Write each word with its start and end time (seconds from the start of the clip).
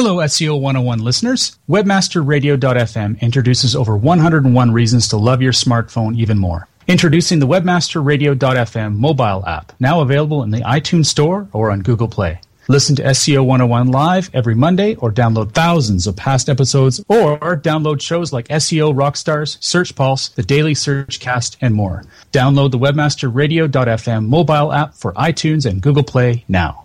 Hello, 0.00 0.18
SEO 0.18 0.60
101 0.60 1.00
listeners. 1.00 1.58
WebmasterRadio.fm 1.68 3.20
introduces 3.20 3.74
over 3.74 3.96
101 3.96 4.70
reasons 4.70 5.08
to 5.08 5.16
love 5.16 5.42
your 5.42 5.50
smartphone 5.50 6.16
even 6.16 6.38
more. 6.38 6.68
Introducing 6.86 7.40
the 7.40 7.48
WebmasterRadio.fm 7.48 8.94
mobile 8.94 9.44
app, 9.44 9.72
now 9.80 10.00
available 10.00 10.44
in 10.44 10.52
the 10.52 10.60
iTunes 10.60 11.06
Store 11.06 11.48
or 11.52 11.72
on 11.72 11.80
Google 11.80 12.06
Play. 12.06 12.40
Listen 12.68 12.94
to 12.94 13.02
SEO 13.02 13.44
101 13.44 13.88
live 13.88 14.30
every 14.32 14.54
Monday 14.54 14.94
or 14.94 15.10
download 15.10 15.50
thousands 15.50 16.06
of 16.06 16.14
past 16.14 16.48
episodes 16.48 17.04
or 17.08 17.56
download 17.56 18.00
shows 18.00 18.32
like 18.32 18.46
SEO 18.46 18.94
Rockstars, 18.94 19.60
Search 19.60 19.96
Pulse, 19.96 20.28
the 20.28 20.44
Daily 20.44 20.74
Search 20.74 21.18
Cast, 21.18 21.56
and 21.60 21.74
more. 21.74 22.04
Download 22.30 22.70
the 22.70 22.78
WebmasterRadio.fm 22.78 24.28
mobile 24.28 24.72
app 24.72 24.94
for 24.94 25.12
iTunes 25.14 25.68
and 25.68 25.82
Google 25.82 26.04
Play 26.04 26.44
now. 26.46 26.84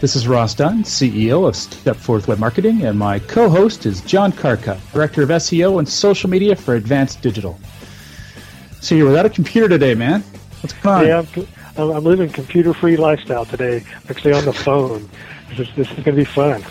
This 0.00 0.14
is 0.14 0.28
Ross 0.28 0.54
Dunn, 0.54 0.84
CEO 0.84 1.48
of 1.48 1.56
Stepforth 1.56 2.28
Web 2.28 2.38
Marketing, 2.38 2.84
and 2.84 2.96
my 2.96 3.18
co-host 3.18 3.84
is 3.84 4.00
John 4.02 4.30
Carcutt, 4.30 4.78
Director 4.92 5.24
of 5.24 5.28
SEO 5.30 5.80
and 5.80 5.88
Social 5.88 6.30
Media 6.30 6.54
for 6.54 6.76
Advanced 6.76 7.20
Digital. 7.20 7.58
So 8.80 8.94
you're 8.94 9.08
without 9.08 9.26
a 9.26 9.30
computer 9.30 9.68
today, 9.68 9.96
man. 9.96 10.20
What's 10.60 10.72
going 10.74 11.10
on? 11.10 11.26
Yeah, 11.34 11.44
I'm, 11.76 11.90
I'm 11.90 12.04
living 12.04 12.30
computer-free 12.30 12.96
lifestyle 12.96 13.44
today. 13.44 13.84
Actually, 14.08 14.34
on 14.34 14.44
the 14.44 14.52
phone. 14.52 15.10
This 15.48 15.66
is, 15.66 15.74
this 15.74 15.88
is 15.88 15.94
going 15.94 16.04
to 16.04 16.12
be 16.12 16.24
fun. 16.24 16.64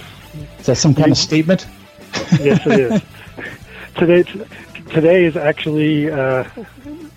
Is 0.59 0.67
that 0.67 0.77
some 0.77 0.95
kind 0.95 1.11
of 1.11 1.17
statement? 1.17 1.67
yes, 2.39 2.65
it 2.65 2.79
is. 2.79 3.01
today, 3.97 4.23
today 4.89 5.25
is 5.25 5.35
actually 5.35 6.09
uh, 6.09 6.45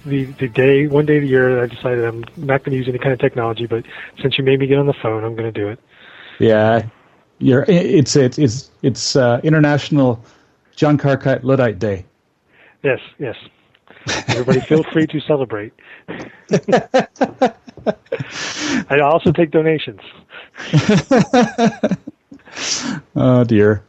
the 0.05 0.25
the 0.25 0.49
day, 0.49 0.89
one 0.89 1.07
day 1.07 1.19
of 1.19 1.23
the 1.23 1.29
year 1.29 1.55
that 1.55 1.63
I 1.63 1.67
decided 1.73 2.05
I'm 2.05 2.25
not 2.37 2.65
going 2.65 2.73
to 2.73 2.79
use 2.79 2.89
any 2.89 2.99
kind 2.99 3.13
of 3.13 3.21
technology. 3.21 3.67
But 3.67 3.85
since 4.21 4.39
you 4.39 4.43
made 4.43 4.59
me 4.59 4.67
get 4.67 4.79
on 4.79 4.89
the 4.89 4.93
phone, 4.93 5.23
I'm 5.23 5.37
going 5.37 5.53
to 5.53 5.61
do 5.61 5.69
it. 5.69 5.79
Yeah, 6.41 6.87
you're. 7.39 7.65
It's 7.69 8.17
it's 8.17 8.39
it's 8.39 8.71
it's 8.83 9.15
uh, 9.15 9.41
International 9.45 10.21
John 10.75 10.97
Carcutt 10.97 11.45
Luddite 11.45 11.79
Day. 11.79 12.07
Yes, 12.83 12.99
yes. 13.19 13.37
Everybody, 14.29 14.61
feel 14.61 14.83
free 14.85 15.07
to 15.07 15.21
celebrate. 15.21 15.75
I 18.89 19.01
also 19.03 19.33
take 19.33 19.51
donations. 19.51 20.01
oh 23.17 23.45
dear, 23.45 23.85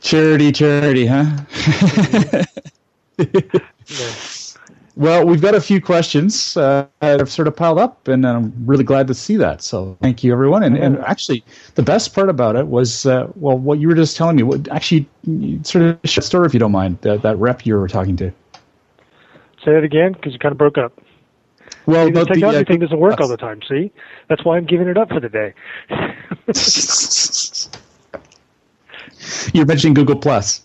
charity, 0.00 0.50
charity, 0.50 1.06
huh? 1.06 1.24
yeah. 3.18 4.10
Well, 4.96 5.26
we've 5.26 5.42
got 5.42 5.54
a 5.54 5.60
few 5.60 5.78
questions 5.78 6.56
uh, 6.56 6.86
that 7.00 7.20
have 7.20 7.30
sort 7.30 7.48
of 7.48 7.54
piled 7.54 7.78
up, 7.78 8.08
and 8.08 8.26
I'm 8.26 8.54
really 8.64 8.82
glad 8.82 9.06
to 9.08 9.14
see 9.14 9.36
that. 9.36 9.60
So, 9.60 9.98
thank 10.00 10.24
you, 10.24 10.32
everyone. 10.32 10.62
And, 10.62 10.78
and 10.78 10.98
actually, 11.00 11.44
the 11.74 11.82
best 11.82 12.14
part 12.14 12.30
about 12.30 12.56
it 12.56 12.68
was, 12.68 13.04
uh, 13.04 13.30
well, 13.34 13.58
what 13.58 13.78
you 13.78 13.88
were 13.88 13.94
just 13.94 14.16
telling 14.16 14.36
me. 14.36 14.42
What, 14.42 14.68
actually, 14.68 15.06
sort 15.64 15.84
of 15.84 15.98
share 16.04 16.22
a 16.22 16.24
story, 16.24 16.46
if 16.46 16.54
you 16.54 16.60
don't 16.60 16.72
mind, 16.72 16.98
that, 17.02 17.20
that 17.20 17.36
rep 17.36 17.66
you 17.66 17.76
were 17.76 17.88
talking 17.88 18.16
to. 18.16 18.32
Say 19.62 19.76
it 19.76 19.84
again, 19.84 20.12
because 20.12 20.32
you 20.32 20.38
kind 20.38 20.52
of 20.52 20.58
broke 20.58 20.78
up. 20.78 20.98
Well, 21.84 22.06
see, 22.06 22.12
the 22.12 22.24
technology 22.24 22.56
the, 22.56 22.62
uh, 22.62 22.64
thing 22.64 22.80
doesn't 22.80 22.98
work 22.98 23.20
all 23.20 23.28
the 23.28 23.36
time. 23.36 23.60
See, 23.68 23.92
that's 24.28 24.46
why 24.46 24.56
I'm 24.56 24.64
giving 24.64 24.88
it 24.88 24.96
up 24.96 25.10
for 25.10 25.20
the 25.20 25.28
day. 25.28 25.52
You're 29.52 29.66
mentioning 29.66 29.92
Google 29.92 30.16
Plus. 30.16 30.62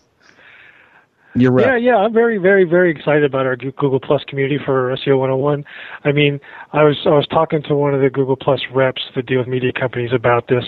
You're 1.34 1.52
right. 1.52 1.82
Yeah, 1.82 1.94
yeah, 1.94 1.96
I'm 1.96 2.14
very, 2.14 2.38
very, 2.38 2.66
very 2.66 2.92
excited 2.92 3.24
about 3.24 3.46
our 3.46 3.56
Google 3.56 4.00
Plus 4.00 4.22
community 4.28 4.60
for 4.64 4.96
SEO 4.98 5.18
101. 5.18 5.64
I 6.04 6.12
mean, 6.12 6.40
I 6.74 6.84
was 6.84 6.98
I 7.06 7.12
was 7.12 7.28
talking 7.28 7.64
to 7.64 7.76
one 7.76 7.94
of 7.94 8.02
the 8.02 8.10
Google 8.10 8.36
Plus 8.36 8.60
reps 8.74 9.02
that 9.16 9.28
deal 9.28 9.40
with 9.40 9.48
media 9.48 9.72
companies 9.72 10.12
about 10.14 10.48
this, 10.50 10.66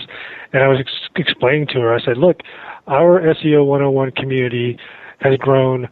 and 0.52 0.62
I 0.62 0.68
was 0.68 0.78
ex- 0.80 1.10
explaining 1.16 1.66
to 1.68 1.80
her. 1.80 1.94
I 1.94 2.00
said, 2.00 2.16
"Look, 2.16 2.40
our 2.86 3.20
SEO 3.20 3.66
101 3.66 4.12
community 4.12 4.78
has 5.20 5.36
grown 5.36 5.88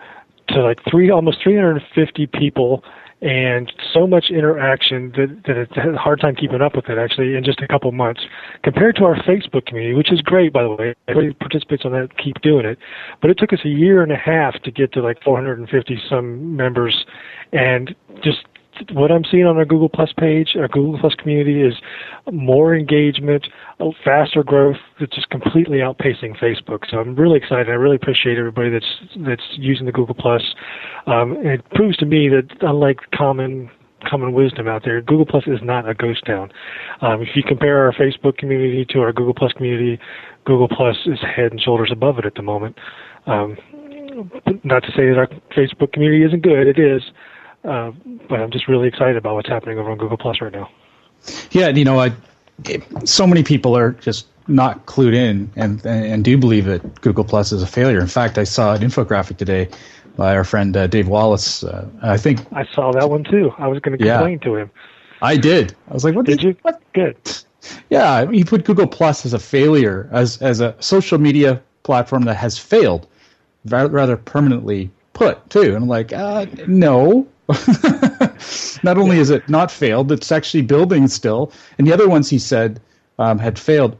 to 0.48 0.62
like 0.62 0.78
three, 0.90 1.10
almost 1.10 1.42
350 1.42 2.26
people." 2.28 2.82
And 3.22 3.72
so 3.94 4.04
much 4.04 4.26
interaction 4.30 5.12
that, 5.16 5.42
that 5.46 5.56
it's 5.56 5.76
a 5.76 5.96
hard 5.96 6.20
time 6.20 6.34
keeping 6.34 6.60
up 6.60 6.74
with 6.74 6.88
it 6.88 6.98
actually 6.98 7.36
in 7.36 7.44
just 7.44 7.60
a 7.60 7.68
couple 7.68 7.90
months 7.92 8.22
compared 8.64 8.96
to 8.96 9.04
our 9.04 9.14
Facebook 9.22 9.64
community, 9.64 9.94
which 9.94 10.12
is 10.12 10.20
great 10.20 10.52
by 10.52 10.62
the 10.62 10.70
way. 10.70 10.94
Everybody 11.06 11.32
participates 11.34 11.84
on 11.84 11.92
that, 11.92 12.08
keep 12.18 12.40
doing 12.42 12.66
it. 12.66 12.78
But 13.20 13.30
it 13.30 13.38
took 13.38 13.52
us 13.52 13.60
a 13.64 13.68
year 13.68 14.02
and 14.02 14.10
a 14.10 14.16
half 14.16 14.60
to 14.64 14.72
get 14.72 14.92
to 14.94 15.02
like 15.02 15.22
450 15.22 16.02
some 16.10 16.56
members 16.56 17.04
and 17.52 17.94
just 18.24 18.40
what 18.92 19.10
I'm 19.10 19.24
seeing 19.30 19.46
on 19.46 19.56
our 19.56 19.64
Google 19.64 19.88
Plus 19.88 20.12
page, 20.16 20.56
our 20.58 20.68
Google 20.68 20.98
Plus 20.98 21.14
community 21.14 21.62
is 21.62 21.74
more 22.32 22.74
engagement, 22.74 23.46
faster 24.04 24.42
growth 24.42 24.76
that's 25.00 25.14
just 25.14 25.30
completely 25.30 25.78
outpacing 25.78 26.38
Facebook. 26.40 26.80
So 26.90 26.98
I'm 26.98 27.14
really 27.16 27.38
excited. 27.38 27.68
I 27.68 27.72
really 27.72 27.96
appreciate 27.96 28.38
everybody 28.38 28.70
that's 28.70 29.26
that's 29.26 29.42
using 29.52 29.86
the 29.86 29.92
Google 29.92 30.14
Plus. 30.14 30.42
Um, 31.06 31.36
it 31.38 31.68
proves 31.70 31.96
to 31.98 32.06
me 32.06 32.28
that 32.28 32.48
unlike 32.60 32.98
common 33.14 33.70
common 34.08 34.32
wisdom 34.32 34.68
out 34.68 34.82
there, 34.84 35.00
Google 35.00 35.26
Plus 35.26 35.44
is 35.46 35.60
not 35.62 35.88
a 35.88 35.94
ghost 35.94 36.24
town. 36.26 36.50
Um, 37.00 37.22
if 37.22 37.28
you 37.34 37.42
compare 37.42 37.84
our 37.84 37.92
Facebook 37.92 38.36
community 38.36 38.84
to 38.90 39.00
our 39.00 39.12
Google 39.12 39.34
Plus 39.34 39.52
community, 39.52 39.98
Google 40.44 40.68
Plus 40.68 40.96
is 41.06 41.18
head 41.20 41.52
and 41.52 41.60
shoulders 41.60 41.90
above 41.92 42.18
it 42.18 42.26
at 42.26 42.34
the 42.34 42.42
moment. 42.42 42.76
Um, 43.26 43.56
not 44.64 44.82
to 44.82 44.88
say 44.90 45.08
that 45.08 45.16
our 45.16 45.28
Facebook 45.56 45.92
community 45.92 46.24
isn't 46.24 46.42
good, 46.42 46.66
it 46.66 46.78
is, 46.78 47.02
uh, 47.64 47.92
but 48.28 48.40
I'm 48.40 48.50
just 48.50 48.68
really 48.68 48.88
excited 48.88 49.16
about 49.16 49.34
what's 49.34 49.48
happening 49.48 49.78
over 49.78 49.90
on 49.90 49.98
Google 49.98 50.18
Plus 50.18 50.40
right 50.40 50.52
now. 50.52 50.70
Yeah, 51.50 51.68
you 51.68 51.84
know, 51.84 52.00
I, 52.00 52.12
so 53.04 53.26
many 53.26 53.42
people 53.42 53.76
are 53.76 53.92
just 53.92 54.26
not 54.48 54.86
clued 54.86 55.14
in 55.14 55.50
and 55.54 55.84
and 55.86 56.24
do 56.24 56.36
believe 56.36 56.64
that 56.64 57.00
Google 57.00 57.24
Plus 57.24 57.52
is 57.52 57.62
a 57.62 57.66
failure. 57.66 58.00
In 58.00 58.08
fact, 58.08 58.38
I 58.38 58.44
saw 58.44 58.74
an 58.74 58.82
infographic 58.82 59.36
today 59.36 59.68
by 60.16 60.34
our 60.36 60.44
friend 60.44 60.76
uh, 60.76 60.86
Dave 60.86 61.08
Wallace. 61.08 61.64
Uh, 61.64 61.88
I 62.02 62.16
think 62.16 62.40
I 62.52 62.64
saw 62.66 62.92
that 62.92 63.08
one 63.08 63.24
too. 63.24 63.52
I 63.58 63.68
was 63.68 63.78
going 63.80 63.96
to 63.96 64.04
complain 64.04 64.38
yeah, 64.42 64.48
to 64.48 64.56
him. 64.56 64.70
I 65.20 65.36
did. 65.36 65.76
I 65.88 65.94
was 65.94 66.04
like, 66.04 66.14
"What 66.14 66.26
did, 66.26 66.38
did 66.38 66.44
you? 66.44 66.56
What? 66.62 66.82
Good." 66.92 67.16
Yeah, 67.90 68.28
he 68.30 68.42
put 68.42 68.64
Google 68.64 68.88
Plus 68.88 69.24
as 69.24 69.32
a 69.32 69.38
failure, 69.38 70.08
as 70.12 70.42
as 70.42 70.60
a 70.60 70.74
social 70.80 71.18
media 71.18 71.62
platform 71.84 72.24
that 72.24 72.34
has 72.34 72.58
failed, 72.58 73.06
rather 73.64 74.16
permanently 74.16 74.90
put 75.12 75.48
too. 75.50 75.74
And 75.74 75.76
I'm 75.76 75.88
like, 75.88 76.12
uh, 76.12 76.46
no. 76.66 77.28
not 78.82 78.98
only 78.98 79.18
is 79.18 79.30
it 79.30 79.48
not 79.48 79.70
failed, 79.70 80.12
it's 80.12 80.32
actually 80.32 80.62
building 80.62 81.08
still. 81.08 81.52
And 81.78 81.86
the 81.86 81.92
other 81.92 82.08
ones 82.08 82.30
he 82.30 82.38
said 82.38 82.80
um, 83.18 83.38
had 83.38 83.58
failed 83.58 83.96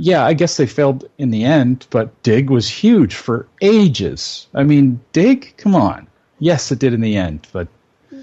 yeah, 0.00 0.24
I 0.24 0.32
guess 0.32 0.56
they 0.56 0.66
failed 0.66 1.08
in 1.18 1.30
the 1.30 1.44
end, 1.44 1.88
but 1.90 2.22
Digg 2.22 2.50
was 2.50 2.68
huge 2.68 3.16
for 3.16 3.48
ages. 3.60 4.46
I 4.54 4.62
mean, 4.62 5.00
Digg, 5.12 5.54
come 5.56 5.74
on. 5.74 6.06
Yes, 6.38 6.70
it 6.70 6.78
did 6.78 6.94
in 6.94 7.00
the 7.00 7.16
end, 7.16 7.48
but 7.52 7.66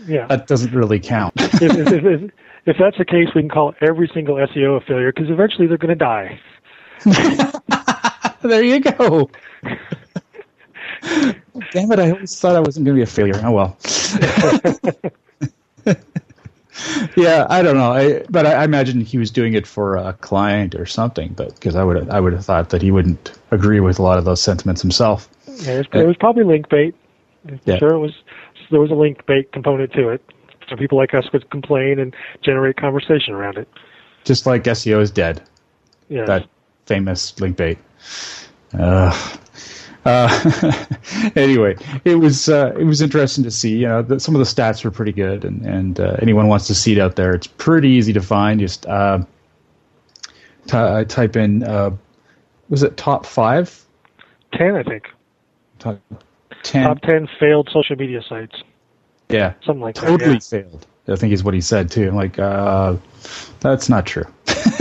yeah. 0.08 0.26
that 0.28 0.48
doesn't 0.48 0.74
really 0.74 1.02
count. 1.02 1.34
if, 1.36 1.62
if, 1.62 1.92
if, 1.92 2.32
if, 2.66 2.78
that's 2.80 2.98
the 2.98 3.04
case, 3.04 3.28
we 3.36 3.42
can 3.42 3.50
call 3.50 3.76
every 3.82 4.10
single 4.14 4.36
SEO 4.36 4.82
a 4.82 4.86
failure 4.86 5.12
because 5.12 5.30
eventually 5.30 5.68
they're 5.68 5.78
going 5.78 5.90
to 5.90 5.96
die. 5.96 6.40
there 8.42 8.64
you 8.64 8.80
go. 8.80 9.30
Damn 11.72 11.92
it, 11.92 12.00
I 12.00 12.12
always 12.12 12.40
thought 12.40 12.56
I 12.56 12.60
wasn't 12.60 12.86
going 12.86 12.96
to 12.96 13.00
be 13.00 13.04
a 13.04 13.06
failure. 13.06 13.40
Oh 13.44 13.52
well 13.52 13.78
yeah, 17.16 17.46
I 17.50 17.62
don't 17.62 17.76
know. 17.76 17.94
I, 17.94 18.24
but 18.30 18.46
I, 18.46 18.54
I, 18.54 18.64
imagine 18.64 19.02
he 19.02 19.18
was 19.18 19.32
doing 19.32 19.54
it 19.54 19.66
for 19.66 19.96
a 19.96 20.14
client 20.14 20.76
or 20.76 20.86
something. 20.86 21.34
But 21.34 21.54
because 21.56 21.76
I 21.76 21.84
would 21.84 22.10
I 22.10 22.20
would 22.20 22.34
have 22.34 22.46
thought 22.46 22.70
that 22.70 22.82
he 22.82 22.92
wouldn't 22.92 23.38
agree 23.52 23.80
with 23.80 24.00
a 24.00 24.02
lot 24.02 24.18
of 24.18 24.26
those 24.26 24.42
sentiments 24.42 24.82
himself. 24.82 25.30
Yeah, 25.48 25.74
it 25.74 25.78
was, 25.78 25.88
it 25.94 26.08
was 26.08 26.18
probably 26.18 26.44
link 26.44 26.70
bait. 26.70 26.96
Yeah. 27.66 27.78
Sure, 27.78 27.94
it 27.94 28.00
was. 28.00 28.14
There 28.72 28.80
was 28.80 28.92
a 28.92 28.96
link 28.96 29.26
bait 29.26 29.52
component 29.52 29.94
to 29.94 30.10
it. 30.10 30.22
So 30.68 30.76
people 30.76 30.98
like 30.98 31.14
us 31.14 31.26
would 31.32 31.50
complain 31.52 32.00
and 32.00 32.16
generate 32.42 32.78
conversation 32.78 33.36
around 33.36 33.58
it. 33.58 33.68
Just 34.24 34.48
like 34.48 34.64
SEO 34.64 35.02
is 35.02 35.12
dead. 35.12 35.44
Yeah. 36.10 36.26
That 36.26 36.48
famous 36.88 37.40
link 37.40 37.58
bait. 37.58 37.78
Uh, 38.74 39.12
uh, 40.06 40.86
anyway, 41.36 41.76
it 42.06 42.16
was 42.16 42.48
uh, 42.48 42.74
it 42.78 42.84
was 42.84 43.02
interesting 43.02 43.44
to 43.44 43.52
see. 43.52 43.78
You 43.78 43.88
know, 43.88 44.02
the, 44.02 44.20
some 44.20 44.36
of 44.36 44.40
the 44.40 44.46
stats 44.46 44.84
were 44.84 44.92
pretty 44.92 45.12
good, 45.12 45.44
and 45.44 45.66
and 45.66 46.00
uh, 46.00 46.18
anyone 46.22 46.48
wants 46.48 46.68
to 46.68 46.76
see 46.76 46.94
it 46.94 47.00
out 47.00 47.16
there, 47.16 47.34
it's 47.34 47.48
pretty 47.48 47.90
easy 47.90 48.14
to 48.14 48.22
find. 48.22 48.60
Just 48.60 48.86
uh, 48.86 49.20
t- 50.68 51.06
type 51.06 51.36
in 51.36 51.64
uh, 51.64 51.92
was 52.70 52.84
it 52.84 52.98
top 52.98 53.26
five? 53.26 53.84
Ten, 54.54 54.76
I 54.76 54.84
think. 54.84 55.10
Top 55.80 56.00
ten. 56.64 56.84
Top 56.84 57.02
ten 57.02 57.28
failed 57.40 57.70
social 57.72 57.96
media 57.96 58.22
sites. 58.22 58.62
Yeah, 59.30 59.54
something 59.64 59.82
like 59.82 59.96
totally 59.96 60.18
that. 60.18 60.24
Totally 60.24 60.40
failed. 60.40 60.88
I 61.08 61.16
think 61.16 61.34
is 61.34 61.44
what 61.44 61.54
he 61.54 61.62
said 61.62 61.92
too. 61.92 62.08
I'm 62.08 62.16
like, 62.16 62.40
uh, 62.40 62.96
that's 63.60 63.90
not 63.90 64.06
true. 64.06 64.26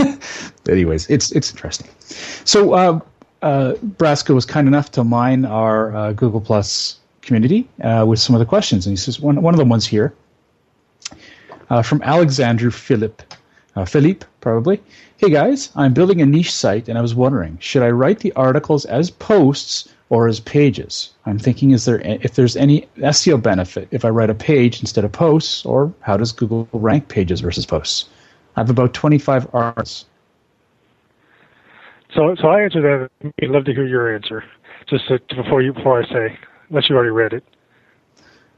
Anyways, 0.69 1.09
it's 1.09 1.31
it's 1.31 1.51
interesting. 1.51 1.87
So 1.99 3.01
uh, 3.45 3.75
Brasco 3.75 4.33
was 4.33 4.43
kind 4.43 4.67
enough 4.67 4.89
to 4.91 5.03
mine 5.03 5.45
our 5.45 5.95
uh, 5.95 6.13
Google 6.13 6.41
Plus 6.41 6.97
community 7.21 7.69
uh, 7.83 8.03
with 8.07 8.19
some 8.19 8.35
of 8.35 8.39
the 8.39 8.45
questions, 8.45 8.87
and 8.87 8.91
he 8.91 8.97
says 8.97 9.19
one 9.19 9.39
one 9.41 9.53
of 9.53 9.59
the 9.59 9.65
ones 9.65 9.85
here 9.85 10.15
uh, 11.69 11.83
from 11.83 12.01
Alexandru 12.01 12.71
Philip. 12.71 13.21
Uh, 13.75 13.83
Philippe, 13.83 14.25
probably. 14.39 14.81
Hey 15.17 15.29
guys, 15.29 15.69
I'm 15.75 15.93
building 15.93 16.21
a 16.21 16.25
niche 16.25 16.53
site, 16.53 16.87
and 16.87 16.97
I 16.97 17.01
was 17.01 17.13
wondering, 17.13 17.57
should 17.59 17.83
I 17.83 17.89
write 17.89 18.19
the 18.19 18.31
articles 18.31 18.85
as 18.85 19.11
posts 19.11 19.89
or 20.09 20.29
as 20.29 20.39
pages? 20.39 21.09
I'm 21.25 21.37
thinking, 21.37 21.71
is 21.71 21.83
there 21.83 21.99
if 21.99 22.35
there's 22.35 22.55
any 22.55 22.87
SEO 22.99 23.43
benefit 23.43 23.89
if 23.91 24.05
I 24.05 24.09
write 24.09 24.29
a 24.29 24.33
page 24.33 24.79
instead 24.79 25.03
of 25.03 25.11
posts, 25.11 25.65
or 25.65 25.93
how 25.99 26.17
does 26.17 26.31
Google 26.31 26.69
rank 26.71 27.09
pages 27.09 27.41
versus 27.41 27.65
posts? 27.65 28.05
I 28.55 28.61
have 28.61 28.69
about 28.69 28.93
25 28.93 29.53
articles 29.53 30.05
so, 32.15 32.35
so 32.35 32.47
I 32.47 32.61
answer 32.63 32.81
that. 32.81 33.33
I'd 33.41 33.49
love 33.49 33.65
to 33.65 33.73
hear 33.73 33.85
your 33.85 34.13
answer, 34.13 34.43
just 34.87 35.07
to, 35.07 35.19
before 35.35 35.61
you 35.61 35.73
before 35.73 36.01
I 36.01 36.07
say, 36.07 36.39
unless 36.69 36.89
you 36.89 36.95
already 36.95 37.11
read 37.11 37.33
it. 37.33 37.43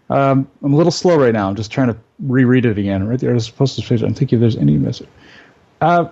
Um, 0.09 0.49
I'm 0.63 0.73
a 0.73 0.75
little 0.75 0.91
slow 0.91 1.17
right 1.17 1.33
now. 1.33 1.49
I'm 1.49 1.55
just 1.55 1.71
trying 1.71 1.87
to 1.87 1.97
reread 2.19 2.65
it 2.65 2.77
again. 2.77 3.07
Right 3.07 3.19
there, 3.19 3.35
as 3.35 3.49
opposed 3.49 3.77
to 3.79 3.87
page. 3.87 4.01
I'm 4.01 4.13
thinking 4.13 4.37
if 4.37 4.41
there's 4.41 4.55
any 4.55 4.77
message. 4.77 5.09
Uh, 5.81 6.05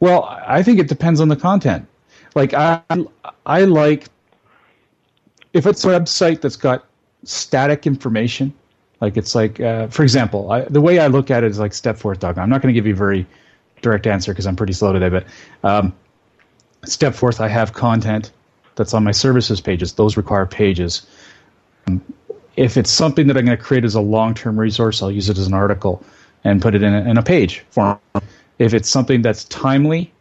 well, 0.00 0.24
I 0.24 0.62
think 0.62 0.80
it 0.80 0.88
depends 0.88 1.20
on 1.20 1.28
the 1.28 1.36
content. 1.36 1.86
Like 2.34 2.52
I, 2.52 2.82
I 3.46 3.64
like 3.64 4.08
if 5.52 5.66
it's 5.66 5.84
a 5.84 5.88
website 5.88 6.40
that's 6.40 6.56
got 6.56 6.84
static 7.22 7.86
information. 7.86 8.52
Like 9.00 9.16
it's 9.16 9.34
like, 9.34 9.60
uh, 9.60 9.86
for 9.88 10.02
example, 10.02 10.50
I, 10.50 10.62
the 10.62 10.80
way 10.80 10.98
I 10.98 11.06
look 11.06 11.30
at 11.30 11.44
it 11.44 11.50
is 11.50 11.58
like 11.58 11.72
stepforth.com. 11.72 12.38
I'm 12.38 12.50
not 12.50 12.60
going 12.60 12.74
to 12.74 12.78
give 12.78 12.86
you 12.86 12.94
a 12.94 12.96
very 12.96 13.26
direct 13.82 14.06
answer 14.06 14.32
because 14.32 14.46
I'm 14.46 14.56
pretty 14.56 14.72
slow 14.72 14.92
today, 14.92 15.08
but 15.08 15.26
um, 15.62 15.94
Stepforth, 16.86 17.40
I 17.40 17.48
have 17.48 17.72
content 17.72 18.30
that's 18.76 18.94
on 18.94 19.04
my 19.04 19.12
services 19.12 19.60
pages. 19.60 19.92
Those 19.92 20.16
require 20.16 20.46
pages. 20.46 21.06
Um, 21.86 22.02
if 22.56 22.76
it's 22.76 22.90
something 22.90 23.26
that 23.26 23.36
I'm 23.36 23.44
going 23.44 23.56
to 23.56 23.62
create 23.62 23.84
as 23.84 23.94
a 23.94 24.00
long-term 24.00 24.58
resource, 24.58 25.02
I'll 25.02 25.10
use 25.10 25.28
it 25.28 25.38
as 25.38 25.46
an 25.46 25.54
article 25.54 26.04
and 26.44 26.62
put 26.62 26.74
it 26.74 26.82
in 26.82 26.94
a, 26.94 27.10
in 27.10 27.16
a 27.16 27.22
page 27.22 27.64
form. 27.70 27.98
If 28.58 28.74
it's 28.74 28.88
something 28.88 29.22
that's 29.22 29.44
timely, 29.44 30.12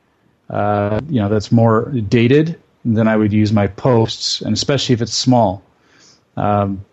uh, 0.50 1.00
you 1.08 1.20
know, 1.20 1.30
that's 1.30 1.52
more 1.52 1.92
dated, 2.08 2.60
then 2.86 3.08
I 3.08 3.16
would 3.16 3.32
use 3.32 3.54
my 3.54 3.68
posts, 3.68 4.42
and 4.42 4.54
especially 4.54 4.94
if 4.94 5.02
it's 5.02 5.14
small. 5.14 5.64
Um, 6.36 6.84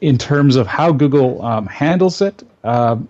in 0.00 0.18
terms 0.18 0.56
of 0.56 0.66
how 0.66 0.92
Google 0.92 1.42
um, 1.42 1.66
handles 1.66 2.20
it, 2.20 2.42
um, 2.64 3.08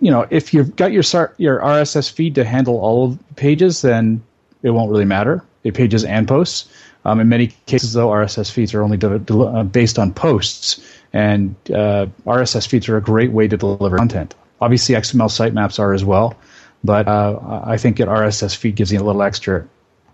you 0.00 0.10
know, 0.10 0.26
if 0.30 0.52
you've 0.52 0.74
got 0.76 0.92
your 0.92 1.04
your 1.38 1.60
RSS 1.60 2.10
feed 2.10 2.34
to 2.34 2.44
handle 2.44 2.78
all 2.78 3.18
pages, 3.36 3.82
then 3.82 4.22
it 4.62 4.70
won't 4.70 4.90
really 4.90 5.04
matter. 5.04 5.44
It 5.64 5.74
pages 5.74 6.04
and 6.04 6.26
posts. 6.26 6.68
Um, 7.04 7.20
in 7.20 7.28
many 7.28 7.48
cases, 7.66 7.92
though, 7.92 8.08
RSS 8.08 8.50
feeds 8.50 8.74
are 8.74 8.82
only 8.82 8.96
de- 8.96 9.18
de- 9.18 9.38
uh, 9.38 9.64
based 9.64 9.98
on 9.98 10.12
posts, 10.12 10.80
and 11.12 11.54
uh, 11.70 12.06
RSS 12.26 12.66
feeds 12.68 12.88
are 12.88 12.96
a 12.96 13.02
great 13.02 13.32
way 13.32 13.48
to 13.48 13.56
deliver 13.56 13.96
content. 13.96 14.34
Obviously, 14.60 14.94
XML 14.94 15.28
sitemaps 15.28 15.80
are 15.80 15.92
as 15.92 16.04
well, 16.04 16.36
but 16.84 17.08
uh, 17.08 17.62
I 17.64 17.76
think 17.76 17.98
an 17.98 18.08
RSS 18.08 18.56
feed 18.56 18.76
gives 18.76 18.92
you 18.92 19.00
a 19.00 19.02
little 19.02 19.22
extra 19.22 19.66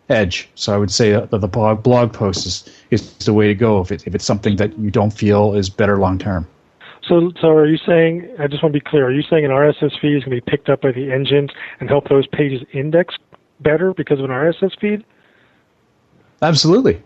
edge. 0.09 0.49
So 0.55 0.75
I 0.75 0.79
would 0.79 0.91
say 0.91 1.13
that 1.13 1.31
the 1.31 1.49
blog, 1.49 1.83
blog 1.83 2.15
post 2.15 2.47
is, 2.47 2.65
is 2.91 3.13
the 3.19 3.35
way 3.35 3.49
to 3.49 3.55
go 3.55 3.81
if, 3.81 3.93
it, 3.93 4.07
if 4.07 4.15
it's 4.15 4.25
something 4.25 4.57
that 4.57 4.79
you 4.79 4.91
don't 4.91 5.11
feel 5.11 5.55
is 5.55 5.69
better 5.69 5.99
long 5.99 6.19
term. 6.19 6.47
So, 7.07 7.33
so 7.41 7.49
are 7.49 7.67
you 7.67 7.79
saying? 7.79 8.29
I 8.39 8.47
just 8.47 8.63
want 8.63 8.75
to 8.75 8.81
be 8.81 8.85
clear. 8.85 9.07
Are 9.07 9.13
you 9.13 9.23
saying 9.23 9.45
an 9.45 9.51
RSS 9.51 9.99
feed 10.01 10.17
is 10.17 10.25
going 10.25 10.37
to 10.37 10.43
be 10.43 10.51
picked 10.51 10.69
up 10.69 10.83
by 10.83 10.93
the 10.93 11.13
engines 11.13 11.51
and 11.81 11.89
help 11.89 12.09
those 12.09 12.27
pages 12.27 12.63
index 12.73 13.15
better 13.61 13.93
because 13.95 14.19
of 14.19 14.25
an 14.25 14.31
RSS 14.31 14.79
feed? 14.81 15.05
Absolutely. 16.43 17.03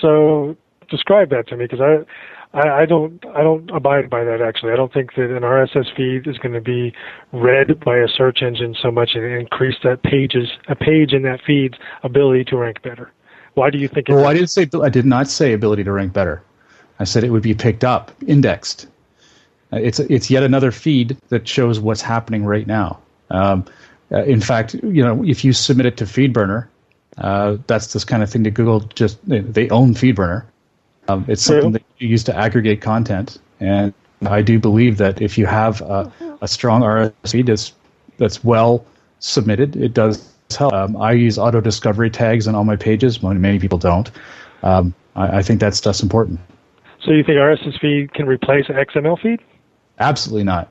So 0.00 0.56
describe 0.90 1.30
that 1.30 1.48
to 1.48 1.56
me 1.56 1.66
because 1.66 1.80
I, 1.80 2.58
I, 2.58 2.82
I 2.82 2.86
don't 2.86 3.24
I 3.34 3.42
don't 3.42 3.70
abide 3.70 4.08
by 4.08 4.24
that 4.24 4.40
actually. 4.40 4.72
I 4.72 4.76
don't 4.76 4.92
think 4.92 5.14
that 5.14 5.34
an 5.34 5.42
RSS 5.42 5.94
feed 5.96 6.26
is 6.26 6.38
going 6.38 6.54
to 6.54 6.60
be 6.60 6.92
read 7.32 7.80
by 7.80 7.98
a 7.98 8.08
search 8.08 8.42
engine 8.42 8.74
so 8.80 8.90
much 8.90 9.10
and 9.14 9.24
increase 9.24 9.76
that 9.84 10.02
pages 10.02 10.48
a 10.68 10.76
page 10.76 11.12
in 11.12 11.22
that 11.22 11.40
feed's 11.46 11.76
ability 12.02 12.44
to 12.44 12.56
rank 12.56 12.82
better. 12.82 13.10
Why 13.54 13.70
do 13.70 13.78
you 13.78 13.88
think? 13.88 14.08
well, 14.08 14.26
I 14.26 14.34
didn't 14.34 14.50
say 14.50 14.68
I 14.82 14.88
did 14.88 15.04
not 15.04 15.28
say 15.28 15.52
ability 15.52 15.84
to 15.84 15.92
rank 15.92 16.12
better. 16.12 16.42
I 17.00 17.04
said 17.04 17.24
it 17.24 17.30
would 17.30 17.42
be 17.42 17.54
picked 17.54 17.84
up, 17.84 18.12
indexed. 18.26 18.88
It's 19.72 20.00
it's 20.00 20.30
yet 20.30 20.42
another 20.42 20.70
feed 20.70 21.18
that 21.28 21.46
shows 21.46 21.80
what's 21.80 22.00
happening 22.00 22.44
right 22.44 22.66
now. 22.66 23.00
Um, 23.30 23.66
uh, 24.12 24.24
in 24.24 24.40
fact, 24.40 24.74
you 24.74 25.04
know, 25.04 25.22
if 25.24 25.44
you 25.44 25.52
submit 25.52 25.86
it 25.86 25.96
to 25.98 26.04
FeedBurner, 26.04 26.66
uh, 27.18 27.56
that's 27.66 27.92
this 27.92 28.04
kind 28.04 28.22
of 28.22 28.30
thing 28.30 28.42
that 28.44 28.52
Google 28.52 28.80
just 28.80 29.18
they 29.28 29.68
own 29.70 29.94
FeedBurner. 29.94 30.44
Um, 31.08 31.24
it's 31.28 31.42
something 31.42 31.72
that 31.72 31.82
you 31.98 32.08
use 32.08 32.22
to 32.24 32.36
aggregate 32.36 32.80
content, 32.80 33.38
and 33.60 33.92
I 34.26 34.42
do 34.42 34.58
believe 34.58 34.98
that 34.98 35.22
if 35.22 35.38
you 35.38 35.46
have 35.46 35.80
a, 35.80 36.12
a 36.42 36.48
strong 36.48 36.82
RSS 36.82 37.12
feed 37.30 37.46
that's 37.46 37.72
that's 38.18 38.44
well 38.44 38.84
submitted, 39.20 39.76
it 39.76 39.94
does 39.94 40.32
help. 40.56 40.72
Um, 40.72 40.96
I 40.96 41.12
use 41.12 41.38
auto 41.38 41.60
discovery 41.60 42.10
tags 42.10 42.46
on 42.46 42.54
all 42.54 42.64
my 42.64 42.76
pages. 42.76 43.22
Many 43.22 43.58
people 43.58 43.78
don't. 43.78 44.10
Um, 44.62 44.94
I, 45.16 45.38
I, 45.38 45.42
think 45.42 45.60
that 45.60 45.74
stuff's 45.74 46.02
important. 46.02 46.40
So 47.00 47.12
you 47.12 47.22
think 47.22 47.38
RSS 47.38 47.80
feed 47.80 48.12
can 48.12 48.26
replace 48.26 48.66
XML 48.66 49.20
feed? 49.20 49.40
Absolutely 50.00 50.44
not. 50.44 50.68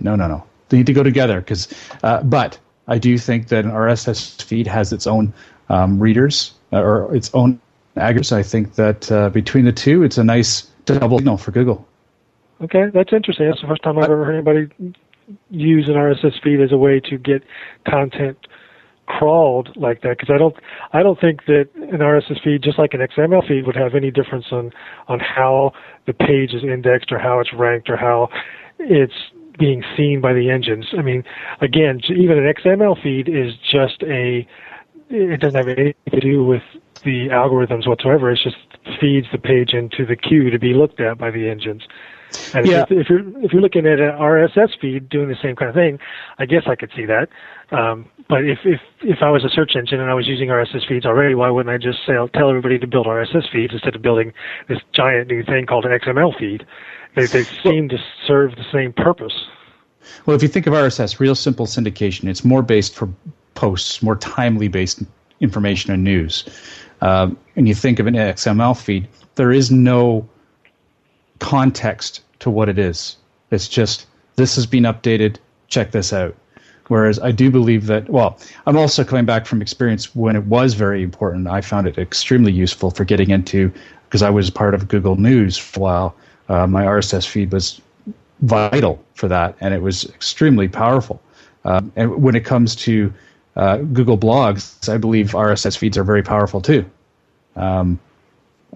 No, 0.00 0.16
no, 0.16 0.26
no. 0.26 0.44
They 0.68 0.78
need 0.78 0.86
to 0.86 0.92
go 0.92 1.02
together. 1.02 1.40
Because, 1.40 1.72
uh, 2.02 2.22
but 2.22 2.58
I 2.88 2.98
do 2.98 3.18
think 3.18 3.48
that 3.48 3.64
an 3.64 3.70
RSS 3.70 4.42
feed 4.42 4.66
has 4.66 4.92
its 4.92 5.06
own 5.06 5.32
um, 5.68 5.98
readers 5.98 6.54
uh, 6.72 6.80
or 6.80 7.14
its 7.14 7.30
own 7.34 7.60
aggregators. 7.96 8.32
I 8.32 8.42
think 8.42 8.74
that 8.74 9.10
uh, 9.10 9.30
between 9.30 9.64
the 9.64 9.72
two, 9.72 10.02
it's 10.02 10.18
a 10.18 10.24
nice 10.24 10.62
double 10.84 11.18
signal 11.18 11.36
for 11.36 11.50
Google. 11.50 11.86
Okay, 12.62 12.86
that's 12.92 13.12
interesting. 13.12 13.48
That's 13.48 13.60
the 13.60 13.66
first 13.66 13.82
time 13.82 13.98
I've 13.98 14.04
ever 14.04 14.24
heard 14.24 14.34
anybody 14.34 14.94
use 15.50 15.88
an 15.88 15.94
RSS 15.94 16.40
feed 16.42 16.60
as 16.60 16.72
a 16.72 16.78
way 16.78 17.00
to 17.00 17.18
get 17.18 17.42
content 17.86 18.38
crawled 19.06 19.68
like 19.76 20.02
that 20.02 20.18
because 20.18 20.30
I 20.34 20.38
don't 20.38 20.54
I 20.92 21.02
don't 21.02 21.20
think 21.20 21.44
that 21.46 21.68
an 21.76 21.98
RSS 21.98 22.42
feed 22.42 22.62
just 22.62 22.78
like 22.78 22.92
an 22.92 23.00
XML 23.00 23.46
feed 23.46 23.66
would 23.66 23.76
have 23.76 23.94
any 23.94 24.10
difference 24.10 24.46
on 24.50 24.72
on 25.08 25.20
how 25.20 25.72
the 26.06 26.12
page 26.12 26.52
is 26.52 26.64
indexed 26.64 27.12
or 27.12 27.18
how 27.18 27.38
it's 27.38 27.52
ranked 27.52 27.88
or 27.88 27.96
how 27.96 28.28
it's 28.78 29.14
being 29.58 29.82
seen 29.96 30.20
by 30.20 30.32
the 30.32 30.50
engines. 30.50 30.86
I 30.96 31.02
mean, 31.02 31.24
again, 31.60 32.00
even 32.08 32.38
an 32.38 32.52
XML 32.52 33.02
feed 33.02 33.28
is 33.28 33.54
just 33.70 34.02
a 34.02 34.46
it 35.08 35.40
doesn't 35.40 35.56
have 35.56 35.68
anything 35.68 35.94
to 36.10 36.20
do 36.20 36.44
with 36.44 36.62
the 37.04 37.28
algorithms 37.28 37.86
whatsoever. 37.86 38.30
It 38.30 38.40
just 38.42 38.56
feeds 39.00 39.26
the 39.30 39.38
page 39.38 39.72
into 39.72 40.04
the 40.04 40.16
queue 40.16 40.50
to 40.50 40.58
be 40.58 40.74
looked 40.74 41.00
at 41.00 41.18
by 41.18 41.30
the 41.30 41.48
engines. 41.48 41.82
And 42.54 42.66
yeah. 42.66 42.82
if, 42.82 42.90
if 42.90 43.08
you're 43.08 43.20
if 43.44 43.52
you're 43.52 43.62
looking 43.62 43.86
at 43.86 44.00
an 44.00 44.12
RSS 44.12 44.78
feed 44.80 45.08
doing 45.08 45.28
the 45.28 45.36
same 45.42 45.56
kind 45.56 45.68
of 45.68 45.74
thing, 45.74 45.98
I 46.38 46.46
guess 46.46 46.62
I 46.66 46.74
could 46.74 46.90
see 46.94 47.06
that. 47.06 47.28
Um, 47.70 48.08
but 48.28 48.44
if 48.44 48.58
if 48.64 48.80
if 49.02 49.18
I 49.22 49.30
was 49.30 49.44
a 49.44 49.48
search 49.48 49.72
engine 49.76 50.00
and 50.00 50.10
I 50.10 50.14
was 50.14 50.26
using 50.26 50.48
RSS 50.48 50.88
feeds 50.88 51.06
already, 51.06 51.34
why 51.34 51.50
wouldn't 51.50 51.72
I 51.72 51.78
just 51.78 51.98
say 52.06 52.14
tell 52.34 52.48
everybody 52.48 52.78
to 52.78 52.86
build 52.86 53.06
RSS 53.06 53.50
feeds 53.50 53.72
instead 53.72 53.94
of 53.94 54.02
building 54.02 54.32
this 54.68 54.78
giant 54.92 55.28
new 55.28 55.42
thing 55.44 55.66
called 55.66 55.84
an 55.84 55.98
XML 55.98 56.36
feed? 56.38 56.66
They 57.14 57.26
they 57.26 57.44
seem 57.44 57.88
to 57.90 57.98
serve 58.26 58.56
the 58.56 58.64
same 58.72 58.92
purpose. 58.92 59.46
Well, 60.24 60.36
if 60.36 60.42
you 60.42 60.48
think 60.48 60.66
of 60.66 60.72
RSS, 60.72 61.18
real 61.18 61.34
simple 61.34 61.66
syndication, 61.66 62.28
it's 62.28 62.44
more 62.44 62.62
based 62.62 62.94
for 62.94 63.08
posts, 63.54 64.02
more 64.02 64.16
timely 64.16 64.68
based 64.68 65.02
information 65.40 65.92
and 65.92 66.04
news. 66.04 66.44
Um, 67.00 67.36
and 67.56 67.68
you 67.68 67.74
think 67.74 67.98
of 67.98 68.06
an 68.06 68.14
XML 68.14 68.76
feed, 68.76 69.08
there 69.34 69.52
is 69.52 69.70
no 69.70 70.28
context 71.38 72.22
to 72.40 72.50
what 72.50 72.68
it 72.68 72.78
is. 72.78 73.16
It's 73.50 73.68
just 73.68 74.06
this 74.36 74.56
has 74.56 74.66
been 74.66 74.84
updated. 74.84 75.36
Check 75.68 75.90
this 75.90 76.12
out. 76.12 76.34
Whereas 76.88 77.18
I 77.18 77.32
do 77.32 77.50
believe 77.50 77.86
that, 77.86 78.08
well, 78.08 78.38
I'm 78.66 78.76
also 78.76 79.02
coming 79.02 79.24
back 79.24 79.46
from 79.46 79.60
experience 79.60 80.14
when 80.14 80.36
it 80.36 80.44
was 80.44 80.74
very 80.74 81.02
important. 81.02 81.48
I 81.48 81.60
found 81.60 81.88
it 81.88 81.98
extremely 81.98 82.52
useful 82.52 82.92
for 82.92 83.04
getting 83.04 83.30
into, 83.30 83.72
because 84.04 84.22
I 84.22 84.30
was 84.30 84.50
part 84.50 84.74
of 84.74 84.86
Google 84.86 85.16
News 85.16 85.56
for 85.56 85.80
a 85.80 85.82
while. 85.82 86.14
Uh, 86.48 86.66
my 86.66 86.84
RSS 86.84 87.26
feed 87.26 87.52
was 87.52 87.80
vital 88.40 89.02
for 89.14 89.26
that, 89.26 89.56
and 89.60 89.74
it 89.74 89.82
was 89.82 90.04
extremely 90.10 90.68
powerful. 90.68 91.20
Um, 91.64 91.90
and 91.96 92.22
when 92.22 92.36
it 92.36 92.44
comes 92.44 92.76
to 92.76 93.12
uh, 93.56 93.78
Google 93.78 94.16
Blogs, 94.16 94.88
I 94.88 94.96
believe 94.96 95.32
RSS 95.32 95.76
feeds 95.76 95.98
are 95.98 96.04
very 96.04 96.22
powerful 96.22 96.60
too. 96.60 96.88
Um, 97.56 97.98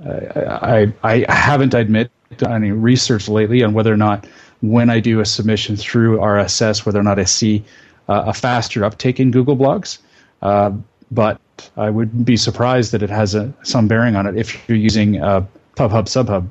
I, 0.04 0.92
I, 1.04 1.26
I 1.28 1.32
haven't, 1.32 1.74
I 1.74 1.80
admit, 1.80 2.10
done 2.36 2.52
any 2.52 2.70
research 2.70 3.28
lately 3.28 3.62
on 3.62 3.72
whether 3.72 3.92
or 3.92 3.96
not 3.96 4.26
when 4.60 4.90
I 4.90 5.00
do 5.00 5.20
a 5.20 5.24
submission 5.24 5.76
through 5.76 6.18
RSS, 6.18 6.86
whether 6.86 7.00
or 7.00 7.02
not 7.02 7.18
I 7.18 7.24
see 7.24 7.64
uh, 8.08 8.24
a 8.26 8.34
faster 8.34 8.84
uptake 8.84 9.18
in 9.18 9.30
Google 9.30 9.56
Blogs. 9.56 9.98
Uh, 10.42 10.72
but 11.10 11.40
I 11.76 11.90
would 11.90 12.24
be 12.24 12.36
surprised 12.36 12.92
that 12.92 13.02
it 13.02 13.10
has 13.10 13.34
a, 13.34 13.52
some 13.62 13.88
bearing 13.88 14.16
on 14.16 14.26
it 14.26 14.36
if 14.36 14.68
you're 14.68 14.78
using 14.78 15.20
uh, 15.20 15.44
PubHub 15.76 16.04
SubHub. 16.04 16.48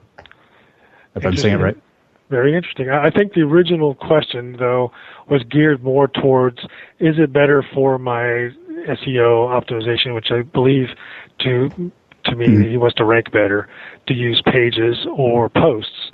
If 1.15 1.25
I'm 1.25 1.37
saying 1.37 1.55
it 1.55 1.63
right. 1.63 1.77
Very 2.29 2.55
interesting. 2.55 2.91
I 2.91 3.09
think 3.09 3.33
the 3.33 3.41
original 3.41 3.95
question, 3.95 4.55
though, 4.59 4.91
was 5.29 5.43
geared 5.43 5.83
more 5.83 6.07
towards 6.07 6.59
is 6.99 7.17
it 7.17 7.33
better 7.33 7.65
for 7.73 7.97
my 7.97 8.51
SEO 8.87 9.49
optimization, 9.49 10.13
which 10.13 10.29
I 10.29 10.43
believe 10.43 10.89
to 11.39 11.91
to 12.25 12.35
me 12.35 12.47
mm-hmm. 12.47 12.69
he 12.69 12.77
wants 12.77 12.95
to 12.95 13.05
rank 13.05 13.31
better, 13.31 13.67
to 14.07 14.13
use 14.13 14.41
pages 14.45 15.05
or 15.15 15.49
posts. 15.49 16.11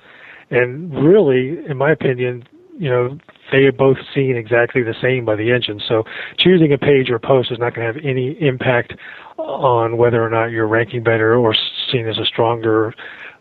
And 0.50 0.94
really, 0.94 1.60
in 1.66 1.78
my 1.78 1.92
opinion, 1.92 2.48
you 2.78 2.90
know, 2.90 3.18
they 3.52 3.60
are 3.66 3.72
both 3.72 3.98
seen 4.14 4.36
exactly 4.36 4.84
the 4.84 4.96
same 5.02 5.26
by 5.26 5.36
the 5.36 5.52
engine. 5.52 5.82
So 5.88 6.04
choosing 6.38 6.74
a 6.74 6.78
page 6.78 7.10
or 7.10 7.20
post 7.20 7.52
is 7.52 7.60
not 7.60 7.74
going 7.74 7.88
to 7.88 7.94
have 7.94 8.06
any 8.06 8.32
impact 8.42 8.94
on 9.38 9.98
whether 9.98 10.24
or 10.24 10.30
not 10.30 10.48
you're 10.48 10.68
ranking 10.68 11.04
better 11.04 11.36
or 11.36 11.56
seen 11.92 12.08
as 12.08 12.18
a 12.18 12.26
stronger 12.26 12.94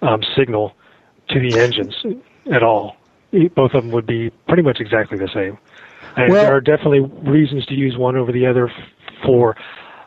um, 0.02 0.23
signal 0.37 0.75
to 1.28 1.40
the 1.40 1.59
engines 1.59 1.94
at 2.52 2.62
all. 2.62 2.97
Both 3.54 3.75
of 3.75 3.83
them 3.83 3.90
would 3.92 4.06
be 4.06 4.30
pretty 4.47 4.62
much 4.62 4.78
exactly 4.80 5.18
the 5.18 5.28
same. 5.35 5.59
And 6.16 6.33
well, 6.33 6.44
there 6.44 6.54
are 6.54 6.61
definitely 6.61 7.00
reasons 7.00 7.66
to 7.66 7.75
use 7.75 7.97
one 7.97 8.16
over 8.16 8.30
the 8.30 8.47
other 8.47 8.71
for, 9.25 9.56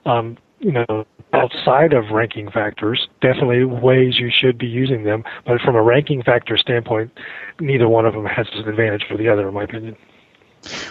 um, 0.06 0.38
you 0.60 0.72
know, 0.72 1.06
outside 1.38 1.94
of 1.94 2.10
ranking 2.12 2.50
factors. 2.50 3.08
Definitely 3.22 3.64
ways 3.66 4.20
you 4.20 4.32
should 4.32 4.58
be 4.58 4.68
using 4.68 5.04
them, 5.04 5.24
but 5.46 5.62
from 5.62 5.76
a 5.76 5.82
ranking 5.82 6.24
factor 6.24 6.58
standpoint, 6.58 7.12
neither 7.60 7.88
one 7.88 8.06
of 8.06 8.14
them 8.14 8.26
has 8.26 8.48
an 8.54 8.68
advantage 8.68 9.06
for 9.08 9.18
the 9.18 9.30
other, 9.30 9.48
in 9.48 9.54
my 9.54 9.64
opinion. 9.64 9.96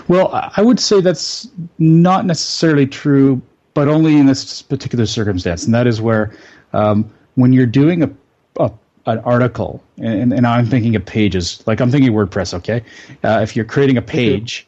Well, 0.08 0.30
I 0.32 0.62
would 0.62 0.80
say 0.80 1.00
that's 1.00 1.48
not 1.78 2.24
necessarily 2.24 2.86
true, 2.86 3.42
but 3.74 3.88
only 3.88 4.16
in 4.16 4.26
this 4.26 4.62
particular 4.62 5.06
circumstance, 5.06 5.64
and 5.64 5.74
that 5.74 5.86
is 5.86 6.00
where 6.00 6.34
um, 6.72 7.12
when 7.34 7.52
you're 7.52 7.66
doing 7.66 8.02
a, 8.02 8.10
a 8.58 8.70
an 9.06 9.18
article, 9.20 9.82
and, 9.98 10.32
and, 10.32 10.46
I'm 10.46 10.66
thinking 10.66 10.96
of 10.96 11.04
pages, 11.06 11.62
like 11.66 11.80
I'm 11.80 11.90
thinking 11.90 12.10
WordPress, 12.12 12.54
okay? 12.54 12.82
Uh, 13.22 13.40
if 13.40 13.54
you're 13.54 13.64
creating 13.64 13.96
a 13.96 14.02
page, 14.02 14.66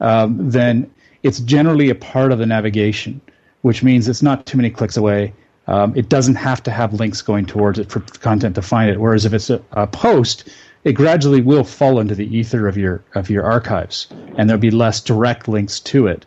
um, 0.00 0.50
then 0.50 0.88
it's 1.22 1.40
generally 1.40 1.90
a 1.90 1.94
part 1.94 2.30
of 2.30 2.38
the 2.38 2.46
navigation, 2.46 3.20
which 3.62 3.82
means 3.82 4.08
it's 4.08 4.22
not 4.22 4.46
too 4.46 4.56
many 4.56 4.70
clicks 4.70 4.96
away. 4.96 5.32
Um, 5.66 5.92
it 5.96 6.08
doesn't 6.08 6.36
have 6.36 6.62
to 6.64 6.70
have 6.70 6.94
links 6.94 7.22
going 7.22 7.46
towards 7.46 7.78
it 7.78 7.90
for 7.90 8.00
content 8.00 8.54
to 8.56 8.62
find 8.62 8.90
it. 8.90 9.00
Whereas 9.00 9.24
if 9.24 9.32
it's 9.32 9.50
a, 9.50 9.62
a 9.72 9.86
post, 9.86 10.48
it 10.84 10.94
gradually 10.94 11.42
will 11.42 11.64
fall 11.64 12.00
into 12.00 12.14
the 12.14 12.36
ether 12.36 12.66
of 12.66 12.76
your 12.76 13.02
of 13.14 13.30
your 13.30 13.44
archives, 13.44 14.08
and 14.36 14.48
there'll 14.48 14.60
be 14.60 14.70
less 14.70 15.00
direct 15.00 15.46
links 15.48 15.78
to 15.80 16.06
it 16.06 16.26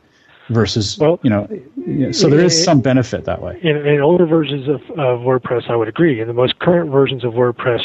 versus 0.54 0.98
well, 1.00 1.20
you 1.24 1.30
know, 1.30 1.48
so 2.12 2.30
there 2.30 2.40
is 2.40 2.64
some 2.64 2.82
benefit 2.82 3.26
that 3.26 3.42
way. 3.42 3.60
In, 3.62 3.76
in 3.86 4.00
older 4.00 4.26
versions 4.26 4.68
of, 4.68 4.82
of 4.92 5.20
WordPress, 5.20 5.70
I 5.70 5.76
would 5.76 5.88
agree. 5.88 6.22
In 6.22 6.28
the 6.28 6.34
most 6.34 6.60
current 6.60 6.92
versions 6.92 7.24
of 7.24 7.34
WordPress, 7.34 7.82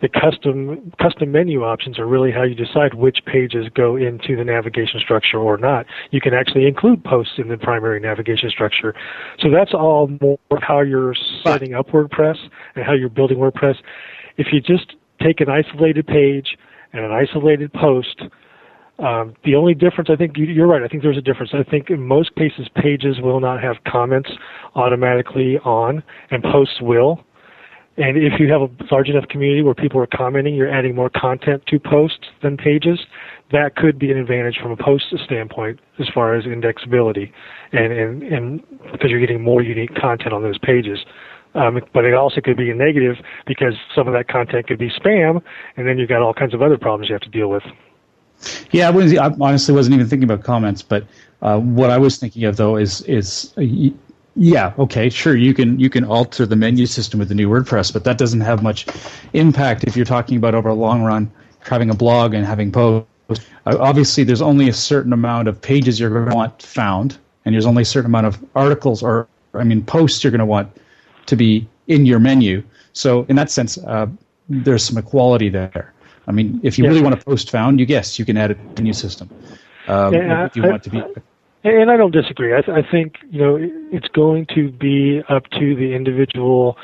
the 0.00 0.08
custom 0.08 0.92
custom 1.00 1.32
menu 1.32 1.64
options 1.64 1.98
are 1.98 2.06
really 2.06 2.30
how 2.30 2.42
you 2.42 2.54
decide 2.54 2.94
which 2.94 3.18
pages 3.26 3.66
go 3.74 3.96
into 3.96 4.36
the 4.36 4.44
navigation 4.44 5.00
structure 5.00 5.38
or 5.38 5.56
not. 5.56 5.86
You 6.10 6.20
can 6.20 6.34
actually 6.34 6.66
include 6.66 7.02
posts 7.04 7.34
in 7.38 7.48
the 7.48 7.56
primary 7.56 8.00
navigation 8.00 8.50
structure. 8.50 8.94
So 9.40 9.50
that's 9.50 9.74
all 9.74 10.08
more 10.20 10.38
how 10.60 10.80
you're 10.80 11.14
setting 11.44 11.74
up 11.74 11.88
WordPress 11.88 12.36
and 12.76 12.84
how 12.84 12.92
you're 12.92 13.08
building 13.08 13.38
WordPress. 13.38 13.76
If 14.36 14.48
you 14.52 14.60
just 14.60 14.94
take 15.20 15.40
an 15.40 15.48
isolated 15.48 16.06
page 16.06 16.56
and 16.92 17.04
an 17.04 17.12
isolated 17.12 17.72
post 17.72 18.22
um, 18.98 19.34
the 19.44 19.54
only 19.54 19.74
difference, 19.74 20.10
I 20.10 20.16
think 20.16 20.32
you're 20.36 20.66
right. 20.66 20.82
I 20.82 20.88
think 20.88 21.02
there's 21.02 21.18
a 21.18 21.22
difference. 21.22 21.52
I 21.54 21.68
think 21.68 21.88
in 21.90 22.04
most 22.04 22.34
cases, 22.34 22.68
pages 22.74 23.20
will 23.20 23.40
not 23.40 23.62
have 23.62 23.76
comments 23.86 24.30
automatically 24.74 25.58
on, 25.64 26.02
and 26.30 26.42
posts 26.42 26.80
will. 26.80 27.24
And 27.96 28.16
if 28.16 28.38
you 28.38 28.50
have 28.52 28.60
a 28.60 28.68
large 28.92 29.08
enough 29.08 29.28
community 29.28 29.62
where 29.62 29.74
people 29.74 30.00
are 30.00 30.06
commenting, 30.06 30.54
you're 30.54 30.72
adding 30.72 30.94
more 30.94 31.10
content 31.10 31.64
to 31.66 31.80
posts 31.80 32.26
than 32.42 32.56
pages. 32.56 33.00
That 33.50 33.74
could 33.76 33.98
be 33.98 34.10
an 34.12 34.18
advantage 34.18 34.58
from 34.62 34.70
a 34.70 34.76
post 34.76 35.06
standpoint 35.24 35.80
as 35.98 36.06
far 36.14 36.34
as 36.34 36.44
indexability, 36.44 37.32
and 37.72 37.92
and 37.92 38.22
and 38.22 38.62
because 38.92 39.10
you're 39.10 39.20
getting 39.20 39.42
more 39.42 39.62
unique 39.62 39.94
content 39.96 40.32
on 40.32 40.42
those 40.42 40.58
pages. 40.58 40.98
Um, 41.54 41.80
but 41.92 42.04
it 42.04 42.14
also 42.14 42.40
could 42.40 42.56
be 42.56 42.70
a 42.70 42.74
negative 42.74 43.16
because 43.46 43.74
some 43.96 44.06
of 44.06 44.14
that 44.14 44.28
content 44.28 44.68
could 44.68 44.78
be 44.78 44.90
spam, 44.90 45.42
and 45.76 45.88
then 45.88 45.98
you've 45.98 46.08
got 46.08 46.22
all 46.22 46.34
kinds 46.34 46.54
of 46.54 46.62
other 46.62 46.78
problems 46.78 47.08
you 47.08 47.14
have 47.14 47.22
to 47.22 47.30
deal 47.30 47.48
with. 47.48 47.62
Yeah, 48.70 48.90
I, 48.90 49.26
I 49.26 49.34
honestly 49.40 49.74
wasn't 49.74 49.94
even 49.94 50.08
thinking 50.08 50.30
about 50.30 50.44
comments, 50.44 50.82
but 50.82 51.06
uh, 51.42 51.58
what 51.58 51.90
I 51.90 51.98
was 51.98 52.18
thinking 52.18 52.44
of 52.44 52.56
though 52.56 52.76
is 52.76 53.02
is 53.02 53.52
uh, 53.58 53.62
yeah, 54.40 54.72
okay, 54.78 55.10
sure, 55.10 55.36
you 55.36 55.52
can 55.52 55.78
you 55.80 55.90
can 55.90 56.04
alter 56.04 56.46
the 56.46 56.56
menu 56.56 56.86
system 56.86 57.18
with 57.18 57.28
the 57.28 57.34
new 57.34 57.48
WordPress, 57.48 57.92
but 57.92 58.04
that 58.04 58.18
doesn't 58.18 58.40
have 58.40 58.62
much 58.62 58.86
impact 59.32 59.84
if 59.84 59.96
you're 59.96 60.06
talking 60.06 60.36
about 60.36 60.54
over 60.54 60.68
a 60.68 60.74
long 60.74 61.02
run 61.02 61.30
having 61.60 61.90
a 61.90 61.94
blog 61.94 62.34
and 62.34 62.46
having 62.46 62.70
posts. 62.70 63.08
Uh, 63.66 63.76
obviously, 63.80 64.24
there's 64.24 64.40
only 64.40 64.68
a 64.68 64.72
certain 64.72 65.12
amount 65.12 65.48
of 65.48 65.60
pages 65.60 65.98
you're 65.98 66.10
going 66.10 66.30
to 66.30 66.34
want 66.34 66.62
found, 66.62 67.18
and 67.44 67.54
there's 67.54 67.66
only 67.66 67.82
a 67.82 67.84
certain 67.84 68.06
amount 68.06 68.26
of 68.26 68.42
articles 68.54 69.02
or 69.02 69.28
I 69.54 69.64
mean 69.64 69.84
posts 69.84 70.22
you're 70.22 70.30
going 70.30 70.38
to 70.38 70.46
want 70.46 70.70
to 71.26 71.36
be 71.36 71.68
in 71.88 72.06
your 72.06 72.20
menu. 72.20 72.62
So 72.92 73.26
in 73.28 73.36
that 73.36 73.50
sense, 73.50 73.78
uh, 73.78 74.06
there's 74.48 74.84
some 74.84 74.98
equality 74.98 75.48
there. 75.48 75.92
I 76.28 76.32
mean, 76.32 76.60
if 76.62 76.78
you 76.78 76.84
really 76.84 77.00
want 77.00 77.18
to 77.18 77.24
post 77.24 77.50
found, 77.50 77.80
you 77.80 77.86
guess 77.86 78.18
you 78.18 78.24
can 78.26 78.36
add 78.36 78.50
it 78.50 78.58
a 78.76 78.82
new 78.82 78.92
system. 78.92 79.30
Um, 79.88 80.12
yeah, 80.12 80.44
if 80.44 80.54
you 80.54 80.62
I, 80.62 80.68
want 80.68 80.82
to 80.84 80.90
be. 80.90 81.02
And 81.64 81.90
I 81.90 81.96
don't 81.96 82.12
disagree. 82.12 82.54
I, 82.54 82.60
th- 82.60 82.76
I 82.76 82.88
think 82.88 83.16
you 83.30 83.40
know 83.40 83.56
it's 83.90 84.08
going 84.08 84.46
to 84.54 84.70
be 84.70 85.22
up 85.30 85.48
to 85.58 85.74
the 85.74 85.94
individual 85.94 86.76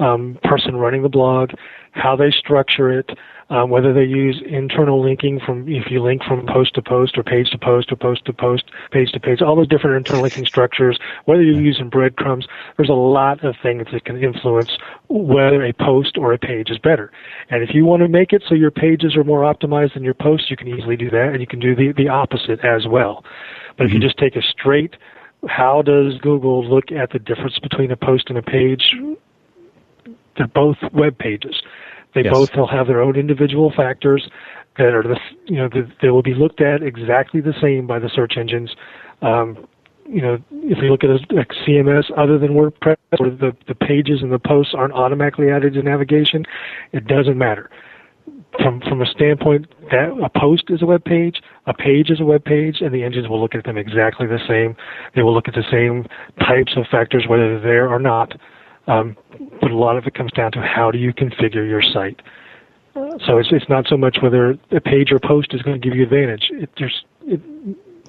um, 0.00 0.38
person 0.42 0.74
running 0.74 1.02
the 1.02 1.08
blog, 1.08 1.52
how 1.92 2.16
they 2.16 2.32
structure 2.32 2.90
it, 2.90 3.10
um, 3.50 3.68
whether 3.68 3.92
they 3.92 4.04
use 4.04 4.40
internal 4.46 5.02
linking 5.02 5.40
from 5.44 5.68
if 5.68 5.90
you 5.90 6.02
link 6.02 6.22
from 6.22 6.46
post 6.46 6.74
to 6.74 6.82
post 6.82 7.18
or 7.18 7.24
page 7.24 7.50
to 7.50 7.58
post 7.58 7.90
or 7.90 7.96
post 7.96 8.24
to 8.24 8.32
post, 8.32 8.64
page 8.92 9.10
to 9.12 9.20
page, 9.20 9.42
all 9.42 9.56
those 9.56 9.68
different 9.68 9.96
internal 9.96 10.22
linking 10.22 10.46
structures, 10.46 10.98
whether 11.24 11.42
you're 11.42 11.60
using 11.60 11.88
breadcrumbs, 11.88 12.46
there's 12.76 12.88
a 12.88 12.92
lot 12.92 13.44
of 13.44 13.56
things 13.60 13.86
that 13.92 14.04
can 14.04 14.22
influence 14.22 14.70
whether 15.08 15.64
a 15.64 15.72
post 15.72 16.16
or 16.16 16.32
a 16.32 16.38
page 16.38 16.70
is 16.70 16.78
better. 16.78 17.10
And 17.50 17.62
if 17.62 17.74
you 17.74 17.84
want 17.84 18.02
to 18.02 18.08
make 18.08 18.32
it 18.32 18.44
so 18.48 18.54
your 18.54 18.70
pages 18.70 19.16
are 19.16 19.24
more 19.24 19.40
optimized 19.40 19.94
than 19.94 20.04
your 20.04 20.14
posts, 20.14 20.50
you 20.50 20.56
can 20.56 20.68
easily 20.68 20.96
do 20.96 21.10
that, 21.10 21.30
and 21.32 21.40
you 21.40 21.46
can 21.46 21.58
do 21.58 21.74
the, 21.74 21.92
the 21.96 22.08
opposite 22.08 22.64
as 22.64 22.86
well. 22.86 23.24
But 23.76 23.86
if 23.86 23.92
you 23.92 23.98
just 23.98 24.16
take 24.16 24.36
a 24.36 24.42
straight, 24.42 24.94
how 25.48 25.82
does 25.82 26.18
Google 26.18 26.64
look 26.64 26.92
at 26.92 27.10
the 27.10 27.18
difference 27.18 27.58
between 27.58 27.90
a 27.90 27.96
post 27.96 28.28
and 28.28 28.38
a 28.38 28.42
page? 28.42 28.94
They're 30.36 30.46
both 30.46 30.76
web 30.92 31.18
pages. 31.18 31.62
They 32.14 32.24
Yes. 32.24 32.32
both 32.32 32.56
will 32.56 32.66
have 32.66 32.86
their 32.86 33.00
own 33.00 33.16
individual 33.16 33.70
factors 33.70 34.28
that 34.78 34.94
are 34.94 35.02
the 35.02 35.18
you 35.46 35.56
know 35.56 35.68
that 35.68 35.86
they 36.00 36.10
will 36.10 36.22
be 36.22 36.34
looked 36.34 36.60
at 36.60 36.82
exactly 36.82 37.40
the 37.40 37.54
same 37.60 37.86
by 37.86 37.98
the 37.98 38.08
search 38.08 38.36
engines. 38.36 38.74
Um, 39.22 39.58
you 40.08 40.20
know, 40.20 40.38
if 40.50 40.78
you 40.78 40.90
look 40.90 41.04
at 41.04 41.10
a, 41.10 41.20
like 41.30 41.50
CMS 41.66 42.10
other 42.16 42.38
than 42.38 42.50
WordPress, 42.50 42.96
where 43.18 43.30
the 43.30 43.56
the 43.68 43.74
pages 43.74 44.22
and 44.22 44.32
the 44.32 44.38
posts 44.38 44.74
aren't 44.74 44.92
automatically 44.92 45.50
added 45.50 45.74
to 45.74 45.82
navigation, 45.82 46.44
it 46.92 47.06
doesn't 47.06 47.38
matter. 47.38 47.70
From 48.60 48.80
from 48.80 49.00
a 49.00 49.06
standpoint 49.06 49.68
that 49.90 50.10
a 50.22 50.28
post 50.38 50.64
is 50.68 50.82
a 50.82 50.86
web 50.86 51.04
page, 51.04 51.40
a 51.66 51.74
page 51.74 52.10
is 52.10 52.20
a 52.20 52.24
web 52.24 52.44
page, 52.44 52.80
and 52.80 52.92
the 52.92 53.04
engines 53.04 53.28
will 53.28 53.40
look 53.40 53.54
at 53.54 53.64
them 53.64 53.78
exactly 53.78 54.26
the 54.26 54.40
same. 54.48 54.76
They 55.14 55.22
will 55.22 55.34
look 55.34 55.46
at 55.46 55.54
the 55.54 55.64
same 55.70 56.06
types 56.40 56.72
of 56.76 56.86
factors, 56.90 57.26
whether 57.28 57.48
they're 57.60 57.60
there 57.60 57.88
or 57.88 58.00
not. 58.00 58.32
Um, 58.90 59.16
but 59.60 59.70
a 59.70 59.76
lot 59.76 59.96
of 59.96 60.06
it 60.06 60.14
comes 60.14 60.32
down 60.32 60.50
to 60.52 60.60
how 60.60 60.90
do 60.90 60.98
you 60.98 61.12
configure 61.12 61.66
your 61.68 61.82
site. 61.82 62.20
So 62.94 63.38
it's 63.38 63.48
it's 63.52 63.68
not 63.68 63.86
so 63.86 63.96
much 63.96 64.18
whether 64.20 64.58
a 64.72 64.80
page 64.80 65.12
or 65.12 65.20
post 65.20 65.54
is 65.54 65.62
going 65.62 65.80
to 65.80 65.88
give 65.88 65.96
you 65.96 66.02
advantage. 66.02 66.50
It 66.50 66.70
there's 66.76 67.04
it, 67.22 67.40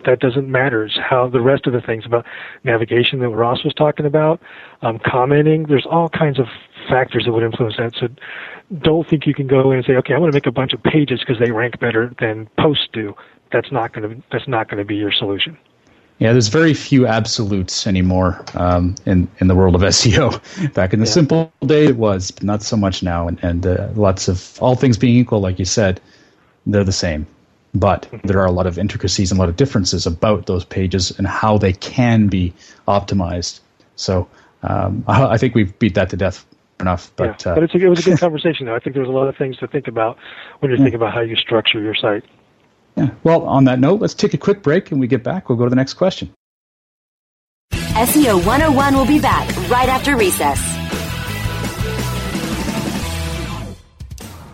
that 0.05 0.19
doesn't 0.19 0.49
matter. 0.49 0.85
It's 0.85 0.97
how 0.97 1.29
the 1.29 1.41
rest 1.41 1.67
of 1.67 1.73
the 1.73 1.81
things 1.81 2.03
about 2.05 2.25
navigation 2.63 3.19
that 3.19 3.29
Ross 3.29 3.63
was 3.63 3.75
talking 3.75 4.07
about, 4.07 4.41
um, 4.81 4.99
commenting. 5.05 5.67
There's 5.67 5.85
all 5.85 6.09
kinds 6.09 6.39
of 6.39 6.47
factors 6.89 7.25
that 7.25 7.31
would 7.31 7.43
influence 7.43 7.75
that. 7.77 7.93
So 7.99 8.07
don't 8.81 9.07
think 9.07 9.27
you 9.27 9.35
can 9.35 9.45
go 9.45 9.71
in 9.71 9.77
and 9.77 9.85
say, 9.85 9.93
okay, 9.97 10.15
I 10.15 10.17
want 10.17 10.31
to 10.31 10.35
make 10.35 10.47
a 10.47 10.51
bunch 10.51 10.73
of 10.73 10.81
pages 10.81 11.19
because 11.19 11.37
they 11.39 11.51
rank 11.51 11.79
better 11.79 12.11
than 12.19 12.49
posts 12.57 12.87
do. 12.91 13.13
That's 13.51 13.71
not 13.71 13.93
going 13.93 14.09
to 14.09 14.23
that's 14.31 14.47
not 14.47 14.67
going 14.67 14.79
to 14.79 14.85
be 14.85 14.95
your 14.95 15.11
solution. 15.11 15.55
Yeah, 16.21 16.33
there's 16.33 16.49
very 16.49 16.75
few 16.75 17.07
absolutes 17.07 17.87
anymore 17.87 18.45
um, 18.53 18.93
in 19.07 19.27
in 19.39 19.47
the 19.47 19.55
world 19.55 19.73
of 19.73 19.81
SEO. 19.97 20.71
Back 20.71 20.93
in 20.93 20.99
the 20.99 21.07
simple 21.07 21.51
days, 21.65 21.89
it 21.89 21.97
was, 21.97 22.29
but 22.29 22.43
not 22.43 22.61
so 22.61 22.77
much 22.77 23.01
now. 23.01 23.27
And, 23.27 23.43
and 23.43 23.65
uh, 23.65 23.89
lots 23.95 24.27
of 24.27 24.55
all 24.61 24.75
things 24.75 24.99
being 24.99 25.15
equal, 25.15 25.41
like 25.41 25.57
you 25.57 25.65
said, 25.65 25.99
they're 26.67 26.83
the 26.83 26.91
same. 26.91 27.25
But 27.73 28.07
there 28.23 28.39
are 28.39 28.45
a 28.45 28.51
lot 28.51 28.67
of 28.67 28.77
intricacies 28.77 29.31
and 29.31 29.39
a 29.39 29.41
lot 29.41 29.49
of 29.49 29.55
differences 29.55 30.05
about 30.05 30.45
those 30.45 30.63
pages 30.63 31.09
and 31.17 31.25
how 31.25 31.57
they 31.57 31.73
can 31.73 32.27
be 32.27 32.53
optimized. 32.87 33.59
So 33.95 34.27
um, 34.61 35.03
I, 35.07 35.23
I 35.23 35.37
think 35.39 35.55
we've 35.55 35.77
beat 35.79 35.95
that 35.95 36.11
to 36.11 36.17
death 36.17 36.45
enough. 36.79 37.11
But 37.15 37.43
yeah. 37.43 37.53
uh, 37.53 37.55
but 37.55 37.63
it's 37.63 37.73
a, 37.73 37.77
it 37.79 37.89
was 37.89 38.05
a 38.05 38.11
good 38.11 38.19
conversation, 38.27 38.67
though. 38.67 38.75
I 38.75 38.79
think 38.79 38.95
there's 38.95 39.07
a 39.07 39.11
lot 39.11 39.27
of 39.27 39.37
things 39.37 39.57
to 39.57 39.67
think 39.67 39.87
about 39.87 40.19
when 40.59 40.69
you're 40.69 40.77
thinking 40.77 41.01
about 41.01 41.15
how 41.15 41.21
you 41.21 41.35
structure 41.35 41.81
your 41.81 41.95
site. 41.95 42.23
Yeah. 42.95 43.09
Well, 43.23 43.43
on 43.43 43.65
that 43.65 43.79
note, 43.79 44.01
let's 44.01 44.13
take 44.13 44.33
a 44.33 44.37
quick 44.37 44.61
break 44.61 44.91
and 44.91 44.99
we 44.99 45.07
get 45.07 45.23
back. 45.23 45.49
We'll 45.49 45.57
go 45.57 45.63
to 45.65 45.69
the 45.69 45.75
next 45.75 45.93
question. 45.95 46.31
SEO 47.71 48.45
101 48.45 48.95
will 48.95 49.05
be 49.05 49.19
back 49.19 49.47
right 49.69 49.89
after 49.89 50.15
recess. 50.15 50.59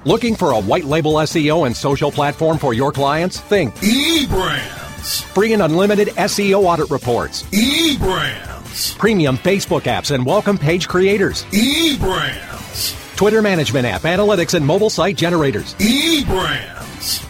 Looking 0.06 0.36
for 0.36 0.52
a 0.52 0.60
white 0.62 0.86
label 0.86 1.14
SEO 1.16 1.66
and 1.68 1.76
social 1.76 2.12
platform 2.12 2.58
for 2.58 2.74
your 2.74 2.92
clients? 2.94 3.40
Think 3.42 3.76
eBrands. 3.76 5.24
free 5.24 5.52
and 5.54 5.62
unlimited 5.62 6.10
SEO 6.10 6.64
audit 6.64 6.90
reports, 6.90 7.44
eBrands. 7.52 8.98
premium 8.98 9.38
Facebook 9.38 9.82
apps 9.82 10.12
and 10.16 10.26
welcome 10.26 10.58
page 10.58 10.88
creators, 10.88 11.44
eBrands. 11.46 13.18
Twitter 13.18 13.42
management 13.42 13.86
app, 13.86 14.04
analytics, 14.04 14.54
and 14.54 14.66
mobile 14.66 14.90
site 14.90 15.18
generators. 15.18 15.74
eBrands. 15.76 16.87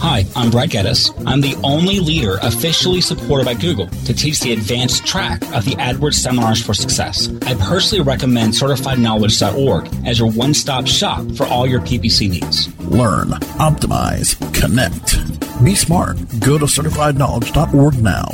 Hi, 0.00 0.24
I'm 0.36 0.50
Brad 0.50 0.70
Geddes. 0.70 1.10
I'm 1.26 1.40
the 1.40 1.56
only 1.64 1.98
leader 1.98 2.38
officially 2.42 3.00
supported 3.00 3.44
by 3.44 3.54
Google 3.54 3.88
to 3.88 4.14
teach 4.14 4.38
the 4.38 4.52
advanced 4.52 5.04
track 5.04 5.42
of 5.52 5.64
the 5.64 5.72
AdWords 5.72 6.14
Seminars 6.14 6.64
for 6.64 6.72
Success. 6.72 7.28
I 7.42 7.54
personally 7.54 8.04
recommend 8.04 8.52
CertifiedKnowledge.org 8.52 10.06
as 10.06 10.20
your 10.20 10.30
one-stop 10.30 10.86
shop 10.86 11.28
for 11.32 11.46
all 11.46 11.66
your 11.66 11.80
PPC 11.80 12.30
needs. 12.30 12.68
Learn, 12.84 13.30
optimize, 13.58 14.38
connect. 14.54 15.18
Be 15.64 15.74
smart. 15.74 16.16
Go 16.38 16.58
to 16.58 16.66
certifiedknowledge.org 16.66 18.00
now. 18.00 18.28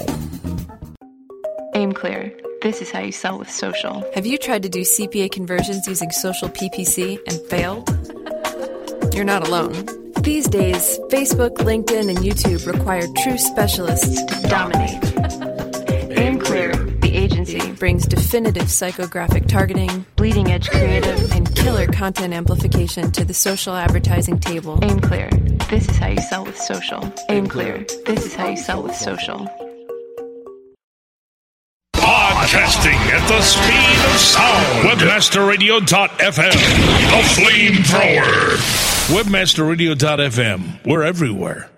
aimClear. 1.74 2.38
This 2.60 2.82
is 2.82 2.90
how 2.90 3.00
you 3.00 3.12
sell 3.12 3.38
with 3.38 3.50
social. 3.50 4.04
Have 4.14 4.26
you 4.26 4.36
tried 4.36 4.62
to 4.64 4.68
do 4.68 4.80
CPA 4.82 5.32
conversions 5.32 5.86
using 5.86 6.10
social 6.10 6.50
PPC 6.50 7.18
and 7.26 7.40
failed? 7.48 7.88
You're 9.14 9.24
not 9.24 9.46
alone. 9.48 10.03
These 10.24 10.48
days, 10.48 10.98
Facebook, 11.10 11.56
LinkedIn, 11.58 12.08
and 12.08 12.16
YouTube 12.18 12.66
require 12.66 13.06
true 13.22 13.36
specialists 13.36 14.22
to 14.24 14.48
dominate. 14.48 14.98
aimClear. 16.16 17.00
The 17.02 17.14
agency 17.14 17.72
brings 17.72 18.06
definitive 18.06 18.64
psychographic 18.64 19.46
targeting, 19.48 20.06
bleeding 20.16 20.50
edge 20.50 20.70
creative, 20.70 21.30
and 21.32 21.54
killer 21.54 21.86
content 21.88 22.32
amplification 22.32 23.12
to 23.12 23.24
the 23.26 23.34
social 23.34 23.74
advertising 23.74 24.40
table. 24.40 24.78
aimClear. 24.78 25.28
This 25.68 25.88
is 25.88 25.96
how 25.98 26.08
you 26.08 26.20
sell 26.22 26.44
with 26.46 26.56
social. 26.56 27.00
aimClear. 27.28 27.86
This 28.06 28.24
is 28.24 28.34
how 28.34 28.48
you 28.48 28.56
sell 28.56 28.82
with 28.82 28.96
social. 28.96 29.46
Podcasting 31.94 32.98
at 33.12 33.28
the 33.28 33.42
speed 33.42 33.98
of 34.10 34.18
sound. 34.18 34.88
Webmasterradio.fm. 34.88 36.52
The 37.12 37.22
flamethrower. 37.36 38.93
Webmasterradio.fm. 39.08 40.86
We're 40.86 41.02
everywhere. 41.02 41.70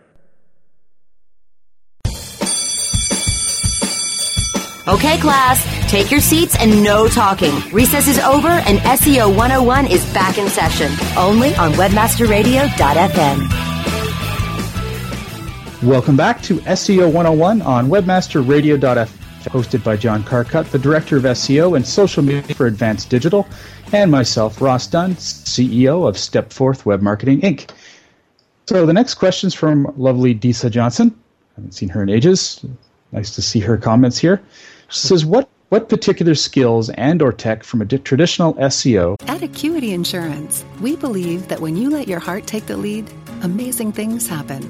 Okay, 4.89 5.19
class, 5.19 5.91
take 5.91 6.13
your 6.13 6.21
seats 6.21 6.57
and 6.57 6.85
no 6.85 7.09
talking. 7.09 7.53
Recess 7.73 8.07
is 8.07 8.21
over 8.21 8.47
and 8.47 8.79
SEO 8.79 9.29
101 9.37 9.89
is 9.89 10.05
back 10.15 10.39
in 10.39 10.49
session. 10.49 10.93
Only 11.19 11.53
on 11.57 11.73
webmasterradio.fm. 11.73 13.67
Welcome 15.83 16.17
back 16.17 16.41
to 16.43 16.59
SEO 16.59 17.13
101 17.13 17.61
on 17.63 17.89
webmasterradio.fm, 17.89 19.16
hosted 19.47 19.83
by 19.83 19.97
John 19.97 20.23
Carcutt, 20.23 20.71
the 20.71 20.79
Director 20.79 21.17
of 21.17 21.23
SEO 21.23 21.77
and 21.77 21.87
Social 21.87 22.23
Media 22.23 22.55
for 22.55 22.67
Advanced 22.67 23.11
Digital, 23.11 23.47
and 23.93 24.11
myself, 24.11 24.61
Ross 24.61 24.87
Dunn, 24.87 25.15
CEO 25.15 26.09
of 26.09 26.17
Stepforth 26.17 26.85
Web 26.85 27.03
Marketing, 27.03 27.41
Inc. 27.41 27.71
So 28.67 28.85
the 28.85 28.93
next 28.93 29.15
question 29.15 29.47
is 29.47 29.55
from 29.55 29.93
lovely 29.97 30.35
Disa 30.35 30.69
Johnson. 30.69 31.15
I 31.53 31.61
haven't 31.61 31.73
seen 31.73 31.89
her 31.91 32.03
in 32.03 32.09
ages. 32.09 32.65
Nice 33.13 33.35
to 33.37 33.43
see 33.43 33.61
her 33.61 33.77
comments 33.77 34.19
here. 34.19 34.43
She 34.89 35.07
says, 35.07 35.25
what, 35.25 35.49
what 35.69 35.89
particular 35.89 36.35
skills 36.35 36.91
and 36.91 37.23
or 37.23 37.33
tech 37.33 37.63
from 37.63 37.81
a 37.81 37.85
di- 37.85 37.99
traditional 37.99 38.55
SEO 38.55 39.17
At 39.29 39.43
Acuity 39.43 39.93
Insurance, 39.93 40.65
we 40.81 40.97
believe 40.97 41.49
that 41.49 41.61
when 41.61 41.77
you 41.77 41.91
let 41.91 42.09
your 42.09 42.21
heart 42.21 42.47
take 42.47 42.67
the 42.67 42.77
lead, 42.77 43.09
amazing 43.43 43.93
things 43.93 44.29
happen. 44.29 44.63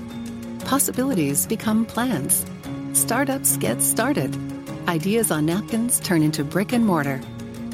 Possibilities 0.61 1.47
become 1.47 1.87
plans. 1.87 2.45
Startups 2.93 3.57
get 3.57 3.83
started. 3.83 4.56
Ideas 4.89 5.33
on 5.33 5.47
napkins 5.47 5.99
turn 5.99 6.23
into 6.23 6.45
brick 6.45 6.73
and 6.73 6.87
mortar. 6.87 7.19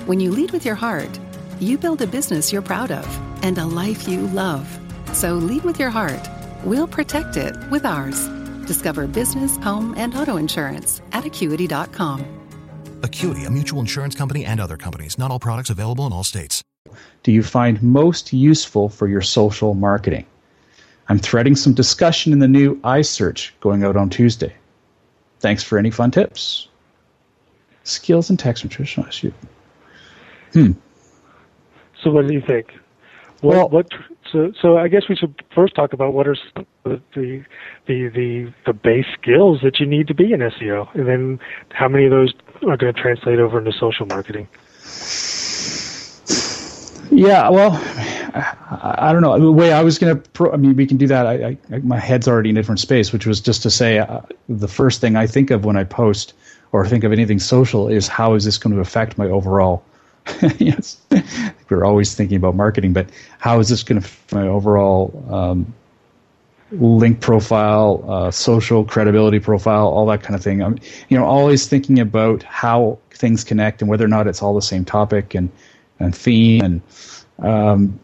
When 0.07 0.19
you 0.19 0.31
lead 0.31 0.51
with 0.53 0.65
your 0.65 0.75
heart, 0.75 1.21
you 1.61 1.77
build 1.77 2.01
a 2.01 2.07
business 2.07 2.51
you're 2.51 2.63
proud 2.63 2.91
of 2.91 3.07
and 3.45 3.59
a 3.59 3.67
life 3.67 4.09
you 4.09 4.29
love. 4.29 4.67
So 5.13 5.35
lead 5.35 5.63
with 5.63 5.79
your 5.79 5.91
heart. 5.91 6.27
We'll 6.65 6.89
protect 6.89 7.37
it 7.37 7.55
with 7.71 7.85
ours. 7.85 8.29
Discover 8.67 9.09
business, 9.09 9.59
home, 9.59 9.93
and 9.99 10.15
auto 10.15 10.39
insurance 10.39 11.03
at 11.13 11.27
acuity.com. 11.27 12.25
Acuity, 13.03 13.45
a 13.45 13.51
mutual 13.51 13.81
insurance 13.81 14.15
company 14.15 14.47
and 14.47 14.59
other 14.59 14.79
companies. 14.79 15.19
Not 15.19 15.31
all 15.31 15.39
products 15.39 15.69
available 15.69 16.07
in 16.07 16.15
all 16.15 16.25
states. 16.25 16.65
Do 17.25 17.31
you 17.31 17.43
find 17.43 17.83
most 17.83 18.33
useful 18.33 18.89
for 18.89 19.07
your 19.07 19.21
social 19.21 19.75
marketing? 19.75 20.25
I'm 21.11 21.19
threading 21.19 21.57
some 21.57 21.75
discussion 21.75 22.33
in 22.33 22.39
the 22.39 22.49
new 22.49 22.81
iSearch 22.81 23.51
going 23.61 23.85
out 23.85 23.99
on 23.99 24.09
Tuesday. 24.09 24.55
Thanks 25.41 25.63
for 25.63 25.77
any 25.77 25.91
fun 25.91 26.11
tips. 26.11 26.69
Skills 27.85 28.31
and 28.31 28.39
text 28.39 28.65
nutritional 28.65 29.09
issue. 29.09 29.33
Hmm. 30.53 30.73
So, 32.03 32.11
what 32.11 32.27
do 32.27 32.35
you 32.35 32.41
think? 32.41 32.73
What, 33.41 33.57
well, 33.57 33.69
what? 33.69 33.89
So, 34.31 34.53
so 34.61 34.79
I 34.79 34.89
guess 34.89 35.03
we 35.09 35.17
should 35.17 35.43
first 35.55 35.75
talk 35.75 35.93
about 35.93 36.15
what 36.15 36.27
are 36.27 36.37
the, 36.85 37.01
the 37.15 37.45
the 37.87 38.09
the 38.09 38.55
the 38.67 38.73
base 38.73 39.07
skills 39.21 39.61
that 39.63 39.81
you 39.81 39.87
need 39.87 40.07
to 40.09 40.15
be 40.15 40.33
in 40.33 40.41
SEO, 40.41 40.93
and 40.95 41.07
then 41.07 41.41
how 41.71 41.89
many 41.89 42.05
of 42.05 42.11
those 42.11 42.33
are 42.69 42.77
going 42.77 42.95
to 42.95 43.01
translate 43.01 43.39
over 43.39 43.59
into 43.59 43.73
social 43.73 44.07
marketing. 44.07 44.49
Yeah, 47.11 47.51
well, 47.51 47.73
I, 48.35 48.95
I 48.99 49.13
don't 49.13 49.21
know. 49.21 49.39
The 49.39 49.53
way 49.53 49.73
I 49.73 49.83
was 49.83 49.99
going 49.99 50.17
to, 50.17 50.31
pro- 50.31 50.53
I 50.53 50.57
mean, 50.57 50.75
we 50.77 50.87
can 50.87 50.97
do 50.97 51.07
that. 51.09 51.27
I, 51.27 51.59
I, 51.71 51.79
my 51.81 51.99
head's 51.99 52.27
already 52.27 52.49
in 52.49 52.57
a 52.57 52.61
different 52.61 52.81
space, 52.81 53.13
which 53.13 53.27
was 53.27 53.39
just 53.41 53.63
to 53.65 53.71
say 53.71 53.99
uh, 53.99 54.21
the 54.49 54.69
first 54.69 55.03
thing 55.03 55.15
I 55.15 55.27
think 55.27 55.51
of 55.51 55.67
when 55.67 55.77
I 55.77 55.85
post 55.85 56.33
or 56.73 56.87
think 56.87 57.05
of 57.05 57.13
anything 57.13 57.39
social 57.39 57.89
is 57.89 58.09
how 58.09 58.35
is 58.35 58.45
this 58.45 58.59
going 58.59 58.75
to 58.75 58.81
affect 58.81 59.19
my 59.19 59.27
overall 59.27 59.85
yes, 60.59 60.99
we're 61.69 61.85
always 61.85 62.15
thinking 62.15 62.37
about 62.37 62.55
marketing, 62.55 62.93
but 62.93 63.09
how 63.39 63.59
is 63.59 63.69
this 63.69 63.83
going 63.83 64.01
to 64.01 64.09
my 64.33 64.47
overall 64.47 65.25
um, 65.31 65.75
link 66.71 67.21
profile, 67.21 68.05
uh, 68.09 68.31
social 68.31 68.85
credibility 68.85 69.41
profile, 69.41 69.89
all 69.89 70.07
that 70.07 70.23
kind 70.23 70.35
of 70.35 70.43
thing? 70.43 70.63
I'm, 70.63 70.79
you 71.09 71.19
know, 71.19 71.25
always 71.25 71.67
thinking 71.67 71.99
about 71.99 72.43
how 72.45 72.99
things 73.11 73.43
connect 73.43 73.81
and 73.83 73.91
whether 73.91 74.05
or 74.05 74.09
not 74.09 74.27
it's 74.27 74.43
all 74.43 74.55
the 74.55 74.63
same 74.63 74.85
topic 74.85 75.35
and 75.35 75.51
and 75.99 76.15
theme, 76.15 76.63
and 76.63 76.83
um, 77.41 78.01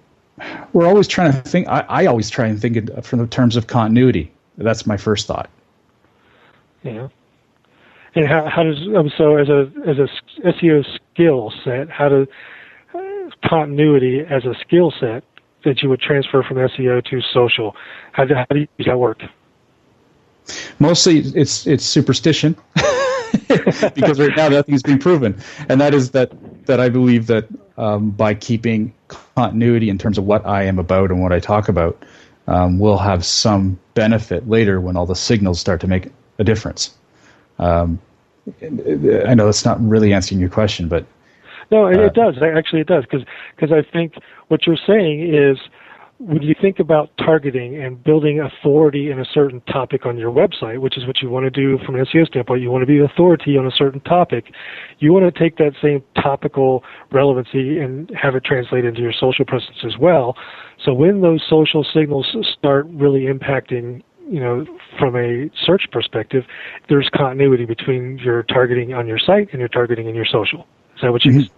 we're 0.73 0.87
always 0.87 1.09
trying 1.09 1.33
to 1.33 1.41
think. 1.43 1.69
I, 1.69 1.81
I 1.89 2.07
always 2.07 2.31
try 2.31 2.47
and 2.47 2.61
think 2.61 3.05
from 3.05 3.21
the 3.21 3.27
terms 3.27 3.57
of 3.57 3.67
continuity. 3.67 4.33
That's 4.57 4.87
my 4.87 4.97
first 4.97 5.27
thought. 5.27 5.49
Yeah. 6.83 7.09
And 8.15 8.27
how, 8.27 8.49
how 8.49 8.63
does 8.63 8.79
um, 8.97 9.11
so 9.17 9.37
as 9.37 9.49
a 9.49 9.71
as 9.87 9.99
a 9.99 10.09
SEO 10.47 10.85
skill 11.13 11.53
set, 11.65 11.91
how 11.91 12.09
do 12.09 12.27
uh, 12.95 12.99
continuity 13.49 14.21
as 14.21 14.45
a 14.45 14.55
skill 14.61 14.93
set 14.99 15.25
that 15.65 15.83
you 15.83 15.89
would 15.89 16.01
transfer 16.01 16.43
from 16.43 16.57
SEO 16.57 17.05
to 17.05 17.21
social? 17.33 17.77
How 18.13 18.25
do, 18.25 18.35
how 18.35 18.47
do 18.51 18.61
you, 18.61 18.69
that 18.87 18.99
work? 18.99 19.23
Mostly, 20.79 21.19
it's 21.19 21.67
it's 21.67 21.85
superstition, 21.85 22.57
because 23.95 24.19
right 24.19 24.35
now 24.37 24.49
nothing's 24.49 24.83
been 24.83 24.99
proven, 24.99 25.39
and 25.69 25.81
that 25.81 25.93
is 25.93 26.13
that 26.13 26.33
that 26.67 26.81
I 26.81 26.89
believe 26.89 27.27
that 27.27 27.47
um, 27.77 28.11
by 28.11 28.35
keeping 28.35 28.95
continuity 29.09 29.91
in 29.91 29.99
terms 29.99 30.17
of 30.17 30.25
what 30.25 30.47
I 30.47 30.65
am 30.65 30.79
about 30.79 31.11
and 31.11 31.21
what 31.23 31.33
I 31.33 31.41
talk 31.41 31.69
about, 31.69 32.03
um, 32.47 32.79
will 32.79 32.99
have 32.99 33.25
some 33.25 33.79
benefit 33.95 34.49
later 34.49 34.81
when 34.81 34.97
all 34.97 35.07
the 35.07 35.15
signals 35.15 35.61
start 35.61 35.81
to 35.83 35.87
make 35.87 36.09
a 36.39 36.45
difference. 36.45 36.98
Um, 37.59 37.99
I 38.63 39.35
know 39.35 39.47
that's 39.47 39.65
not 39.65 39.81
really 39.81 40.13
answering 40.13 40.41
your 40.41 40.51
question, 40.51 40.89
but 40.89 41.07
no, 41.71 41.87
it, 41.87 41.99
uh, 41.99 42.05
it 42.05 42.15
does. 42.15 42.37
Actually, 42.43 42.81
it 42.81 42.87
does 42.87 43.05
because 43.05 43.27
because 43.55 43.73
I 43.73 43.89
think 43.93 44.15
what 44.49 44.67
you're 44.67 44.79
saying 44.87 45.35
is 45.35 45.59
when 46.19 46.43
you 46.43 46.55
think 46.61 46.81
about 46.81 47.11
targeting 47.17 47.81
and 47.81 48.03
building 48.03 48.41
authority 48.41 49.11
in 49.11 49.21
a 49.21 49.25
certain 49.25 49.61
topic 49.63 50.05
on 50.05 50.19
your 50.19 50.33
website, 50.33 50.81
which 50.81 50.99
is 50.99 51.07
what 51.07 51.23
you 51.23 51.31
want 51.31 51.45
to 51.45 51.51
do 51.51 51.79
from 51.85 51.95
an 51.95 52.05
SEO 52.07 52.27
standpoint, 52.27 52.61
you 52.61 52.73
want 52.73 52.83
to 52.83 52.87
be 52.87 52.99
authority 52.99 53.57
on 53.57 53.67
a 53.67 53.71
certain 53.71 54.01
topic. 54.01 54.53
You 54.99 55.13
want 55.13 55.33
to 55.33 55.39
take 55.39 55.59
that 55.59 55.75
same 55.81 56.03
topical 56.21 56.83
relevancy 57.13 57.79
and 57.79 58.11
have 58.21 58.35
it 58.35 58.45
translate 58.45 58.85
into 58.85 59.01
your 59.01 59.13
social 59.13 59.45
presence 59.45 59.79
as 59.85 59.97
well. 59.97 60.37
So 60.85 60.93
when 60.93 61.21
those 61.21 61.45
social 61.49 61.85
signals 61.85 62.27
start 62.59 62.87
really 62.89 63.27
impacting 63.27 64.03
you 64.29 64.41
know, 64.41 64.67
from 64.99 65.17
a 65.17 65.51
search 65.65 65.91
perspective, 65.91 66.45
there's 66.89 67.09
continuity 67.15 67.65
between 67.65 68.19
your 68.19 68.43
targeting 68.45 68.95
on 68.95 69.07
your 69.07 69.19
site 69.19 69.49
and 69.53 69.61
your 69.61 69.69
targeting 69.69 70.09
in 70.09 70.15
your 70.15 70.27
social. 70.27 70.67
Is 70.97 71.03
that 71.03 71.13
what 71.13 71.25
you? 71.25 71.33
Mm-hmm. 71.33 71.55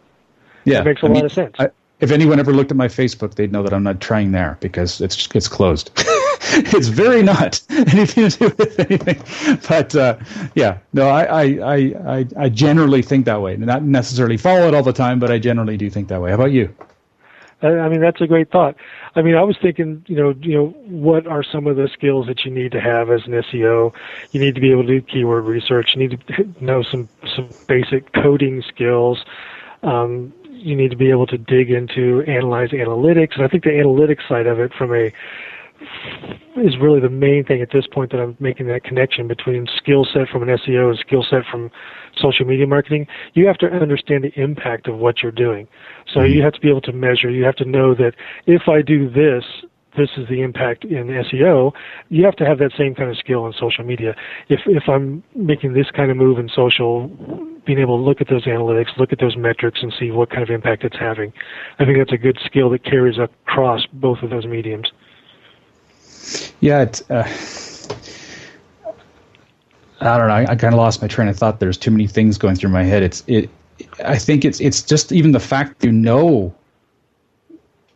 Yeah, 0.64 0.78
that 0.78 0.84
makes 0.84 1.02
a 1.02 1.06
I 1.06 1.08
lot 1.08 1.14
mean, 1.14 1.24
of 1.24 1.32
sense. 1.32 1.54
I, 1.58 1.70
if 2.00 2.10
anyone 2.10 2.40
ever 2.40 2.52
looked 2.52 2.70
at 2.70 2.76
my 2.76 2.88
Facebook, 2.88 3.34
they'd 3.34 3.52
know 3.52 3.62
that 3.62 3.72
I'm 3.72 3.82
not 3.82 4.00
trying 4.00 4.32
there 4.32 4.56
because 4.60 5.00
it's 5.00 5.28
it's 5.34 5.48
closed. 5.48 5.90
it's 5.96 6.88
very 6.88 7.22
not 7.22 7.60
anything 7.70 8.28
to 8.28 8.38
do 8.38 8.54
with 8.56 8.80
anything. 8.80 9.58
But 9.68 9.94
uh, 9.94 10.16
yeah, 10.54 10.78
no, 10.92 11.08
I, 11.08 11.24
I 11.24 11.84
I 12.04 12.26
I 12.36 12.48
generally 12.48 13.02
think 13.02 13.26
that 13.26 13.42
way. 13.42 13.56
Not 13.56 13.82
necessarily 13.82 14.36
follow 14.36 14.68
it 14.68 14.74
all 14.74 14.82
the 14.82 14.92
time, 14.92 15.18
but 15.18 15.30
I 15.30 15.38
generally 15.38 15.76
do 15.76 15.90
think 15.90 16.08
that 16.08 16.20
way. 16.20 16.30
How 16.30 16.36
about 16.36 16.52
you? 16.52 16.74
I 17.62 17.88
mean, 17.88 18.00
that's 18.00 18.20
a 18.20 18.26
great 18.26 18.50
thought. 18.50 18.74
I 19.14 19.22
mean, 19.22 19.34
I 19.34 19.42
was 19.42 19.56
thinking, 19.60 20.02
you 20.06 20.16
know, 20.16 20.34
you 20.40 20.54
know, 20.54 20.66
what 20.86 21.26
are 21.26 21.42
some 21.42 21.66
of 21.66 21.76
the 21.76 21.88
skills 21.92 22.26
that 22.26 22.44
you 22.44 22.50
need 22.50 22.72
to 22.72 22.80
have 22.80 23.10
as 23.10 23.20
an 23.26 23.32
SEO? 23.32 23.92
You 24.30 24.40
need 24.40 24.54
to 24.54 24.60
be 24.60 24.70
able 24.70 24.82
to 24.82 25.00
do 25.00 25.02
keyword 25.02 25.44
research. 25.44 25.90
You 25.94 26.08
need 26.08 26.24
to 26.26 26.64
know 26.64 26.82
some 26.82 27.08
some 27.36 27.50
basic 27.68 28.12
coding 28.14 28.62
skills. 28.66 29.24
Um, 29.82 30.32
you 30.48 30.74
need 30.74 30.90
to 30.90 30.96
be 30.96 31.10
able 31.10 31.26
to 31.26 31.38
dig 31.38 31.70
into 31.70 32.22
analyze 32.26 32.70
analytics, 32.70 33.34
and 33.36 33.44
I 33.44 33.48
think 33.48 33.64
the 33.64 33.70
analytics 33.70 34.26
side 34.28 34.46
of 34.46 34.58
it, 34.58 34.72
from 34.74 34.94
a 34.94 35.12
is 36.56 36.76
really 36.78 37.00
the 37.00 37.08
main 37.08 37.44
thing 37.44 37.62
at 37.62 37.70
this 37.72 37.86
point 37.86 38.10
that 38.12 38.20
I'm 38.20 38.36
making 38.38 38.66
that 38.66 38.84
connection 38.84 39.26
between 39.26 39.66
skill 39.76 40.04
set 40.04 40.28
from 40.28 40.42
an 40.42 40.48
SEO 40.48 40.90
and 40.90 40.98
skill 40.98 41.24
set 41.28 41.44
from 41.50 41.70
social 42.16 42.46
media 42.46 42.66
marketing. 42.66 43.06
You 43.34 43.46
have 43.46 43.58
to 43.58 43.66
understand 43.66 44.24
the 44.24 44.40
impact 44.40 44.88
of 44.88 44.98
what 44.98 45.22
you're 45.22 45.32
doing. 45.32 45.68
So 46.12 46.20
mm-hmm. 46.20 46.32
you 46.32 46.42
have 46.42 46.52
to 46.54 46.60
be 46.60 46.68
able 46.68 46.80
to 46.82 46.92
measure. 46.92 47.30
You 47.30 47.44
have 47.44 47.56
to 47.56 47.64
know 47.64 47.94
that 47.94 48.12
if 48.46 48.62
I 48.68 48.82
do 48.82 49.08
this, 49.08 49.44
this 49.96 50.10
is 50.16 50.28
the 50.28 50.42
impact 50.42 50.84
in 50.84 51.08
SEO. 51.08 51.72
You 52.08 52.24
have 52.24 52.36
to 52.36 52.44
have 52.46 52.58
that 52.58 52.72
same 52.78 52.94
kind 52.94 53.10
of 53.10 53.16
skill 53.18 53.46
in 53.46 53.52
social 53.52 53.84
media. 53.84 54.14
If 54.48 54.60
if 54.66 54.84
I'm 54.88 55.22
making 55.34 55.72
this 55.72 55.90
kind 55.90 56.10
of 56.10 56.16
move 56.16 56.38
in 56.38 56.48
social, 56.48 57.08
being 57.66 57.78
able 57.78 57.98
to 57.98 58.02
look 58.02 58.20
at 58.20 58.28
those 58.28 58.44
analytics, 58.44 58.96
look 58.98 59.12
at 59.12 59.18
those 59.18 59.36
metrics, 59.36 59.82
and 59.82 59.92
see 59.98 60.10
what 60.10 60.30
kind 60.30 60.42
of 60.42 60.50
impact 60.50 60.84
it's 60.84 60.98
having, 60.98 61.32
I 61.78 61.84
think 61.84 61.98
that's 61.98 62.12
a 62.12 62.18
good 62.18 62.38
skill 62.44 62.70
that 62.70 62.84
carries 62.84 63.18
across 63.18 63.84
both 63.92 64.22
of 64.22 64.30
those 64.30 64.46
mediums. 64.46 64.90
Yeah, 66.60 66.82
it, 66.82 67.02
uh, 67.10 67.24
I 70.00 70.16
don't 70.16 70.28
know. 70.28 70.34
I, 70.34 70.42
I 70.42 70.56
kind 70.56 70.72
of 70.72 70.78
lost 70.78 71.02
my 71.02 71.08
train 71.08 71.28
of 71.28 71.36
thought. 71.36 71.60
There's 71.60 71.76
too 71.76 71.90
many 71.90 72.06
things 72.06 72.38
going 72.38 72.56
through 72.56 72.70
my 72.70 72.84
head. 72.84 73.02
It's 73.02 73.22
it. 73.26 73.50
I 74.04 74.18
think 74.18 74.44
it's 74.44 74.60
it's 74.60 74.82
just 74.82 75.12
even 75.12 75.32
the 75.32 75.40
fact 75.40 75.84
you 75.84 75.92
know 75.92 76.54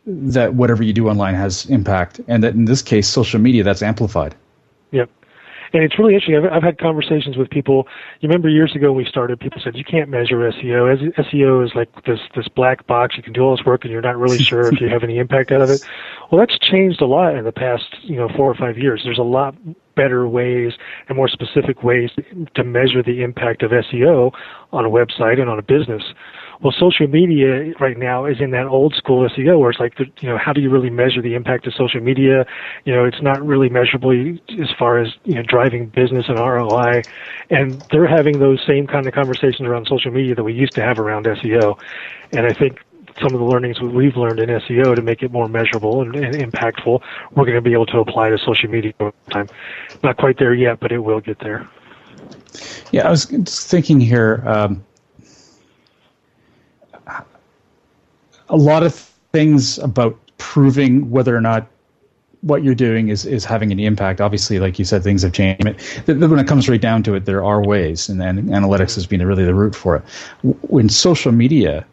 that 0.05 0.53
whatever 0.53 0.83
you 0.83 0.93
do 0.93 1.09
online 1.09 1.33
has 1.33 1.65
impact, 1.65 2.21
and 2.27 2.43
that 2.43 2.53
in 2.53 2.65
this 2.65 2.81
case, 2.81 3.07
social 3.07 3.39
media 3.39 3.63
that's 3.63 3.81
amplified. 3.81 4.35
Yep. 4.91 5.09
And 5.73 5.83
it's 5.83 5.97
really 5.99 6.13
interesting. 6.13 6.37
I've, 6.37 6.51
I've 6.51 6.63
had 6.63 6.77
conversations 6.77 7.37
with 7.37 7.49
people. 7.49 7.87
You 8.21 8.29
remember 8.29 8.49
years 8.49 8.75
ago 8.75 8.93
when 8.93 9.03
we 9.03 9.09
started, 9.09 9.39
people 9.39 9.59
said 9.61 9.75
you 9.75 9.83
can't 9.83 10.09
measure 10.09 10.37
SEO. 10.37 11.13
SEO 11.17 11.65
is 11.65 11.73
like 11.75 11.89
this 12.05 12.19
this 12.35 12.47
black 12.47 12.85
box. 12.87 13.17
You 13.17 13.23
can 13.23 13.33
do 13.33 13.41
all 13.41 13.57
this 13.57 13.65
work, 13.65 13.83
and 13.83 13.91
you're 13.91 14.01
not 14.01 14.17
really 14.17 14.37
sure 14.37 14.71
if 14.71 14.79
you 14.79 14.89
have 14.89 15.03
any 15.03 15.17
impact 15.17 15.51
out 15.51 15.61
of 15.61 15.69
it. 15.69 15.81
Well, 16.31 16.39
that's 16.39 16.57
changed 16.57 17.01
a 17.01 17.05
lot 17.05 17.35
in 17.35 17.43
the 17.43 17.51
past, 17.51 17.85
you 18.01 18.15
know, 18.15 18.27
four 18.29 18.49
or 18.49 18.55
five 18.55 18.79
years. 18.79 19.03
There's 19.03 19.19
a 19.19 19.23
lot 19.23 19.55
better 19.95 20.27
ways 20.27 20.73
and 21.07 21.15
more 21.15 21.27
specific 21.27 21.83
ways 21.83 22.11
to 22.55 22.63
measure 22.63 23.01
the 23.03 23.23
impact 23.23 23.63
of 23.63 23.71
SEO 23.71 24.31
on 24.71 24.85
a 24.85 24.89
website 24.89 25.39
and 25.39 25.49
on 25.49 25.59
a 25.59 25.63
business. 25.63 26.03
Well, 26.61 26.73
social 26.77 27.07
media 27.07 27.73
right 27.79 27.97
now 27.97 28.25
is 28.25 28.37
in 28.39 28.51
that 28.51 28.67
old 28.67 28.95
school 28.95 29.27
SEO 29.29 29.59
where 29.59 29.71
it's 29.71 29.79
like, 29.79 29.99
you 29.99 30.29
know, 30.29 30.37
how 30.37 30.53
do 30.53 30.61
you 30.61 30.69
really 30.69 30.89
measure 30.89 31.21
the 31.21 31.35
impact 31.35 31.67
of 31.67 31.73
social 31.73 31.99
media? 32.01 32.45
You 32.85 32.93
know, 32.93 33.03
it's 33.03 33.21
not 33.21 33.45
really 33.45 33.69
measurable 33.69 34.11
as 34.11 34.69
far 34.79 34.97
as, 34.99 35.09
you 35.25 35.35
know, 35.35 35.43
driving 35.43 35.87
business 35.87 36.25
and 36.29 36.39
ROI. 36.39 37.01
And 37.49 37.81
they're 37.91 38.07
having 38.07 38.39
those 38.39 38.63
same 38.65 38.87
kind 38.87 39.05
of 39.05 39.13
conversations 39.13 39.67
around 39.67 39.87
social 39.87 40.11
media 40.11 40.35
that 40.35 40.43
we 40.43 40.53
used 40.53 40.73
to 40.73 40.81
have 40.81 40.97
around 40.97 41.25
SEO. 41.25 41.77
And 42.31 42.45
I 42.45 42.53
think 42.53 42.79
some 43.21 43.33
of 43.33 43.39
the 43.39 43.45
learnings 43.45 43.79
we've 43.81 44.17
learned 44.17 44.39
in 44.39 44.49
SEO 44.49 44.95
to 44.95 45.01
make 45.01 45.23
it 45.23 45.31
more 45.31 45.47
measurable 45.47 46.01
and, 46.01 46.15
and 46.15 46.35
impactful, 46.35 47.01
we're 47.31 47.45
going 47.45 47.55
to 47.55 47.61
be 47.61 47.73
able 47.73 47.85
to 47.87 47.99
apply 47.99 48.29
to 48.29 48.37
social 48.37 48.69
media 48.69 48.93
over 48.99 49.13
time. 49.31 49.47
Not 50.03 50.17
quite 50.17 50.37
there 50.37 50.53
yet, 50.53 50.79
but 50.79 50.91
it 50.91 50.99
will 50.99 51.21
get 51.21 51.39
there. 51.39 51.67
Yeah, 52.91 53.07
I 53.07 53.09
was 53.09 53.25
thinking 53.25 53.99
here. 53.99 54.43
Um, 54.45 54.83
a 58.49 58.57
lot 58.57 58.83
of 58.83 58.93
things 59.31 59.79
about 59.79 60.17
proving 60.37 61.09
whether 61.09 61.35
or 61.35 61.41
not 61.41 61.67
what 62.41 62.63
you're 62.63 62.75
doing 62.75 63.09
is 63.09 63.25
is 63.25 63.43
having 63.43 63.71
an 63.71 63.79
impact. 63.79 64.21
Obviously, 64.21 64.59
like 64.59 64.77
you 64.77 64.85
said, 64.85 65.03
things 65.03 65.23
have 65.23 65.33
changed. 65.33 65.63
When 66.05 66.39
it 66.39 66.47
comes 66.47 66.69
right 66.69 66.79
down 66.79 67.01
to 67.03 67.15
it, 67.15 67.25
there 67.25 67.43
are 67.43 67.65
ways, 67.65 68.07
and 68.07 68.21
then 68.21 68.47
analytics 68.49 68.93
has 68.95 69.07
been 69.07 69.25
really 69.25 69.45
the 69.45 69.55
root 69.55 69.75
for 69.75 69.95
it. 69.95 70.03
When 70.43 70.87
social 70.89 71.31
media, 71.31 71.85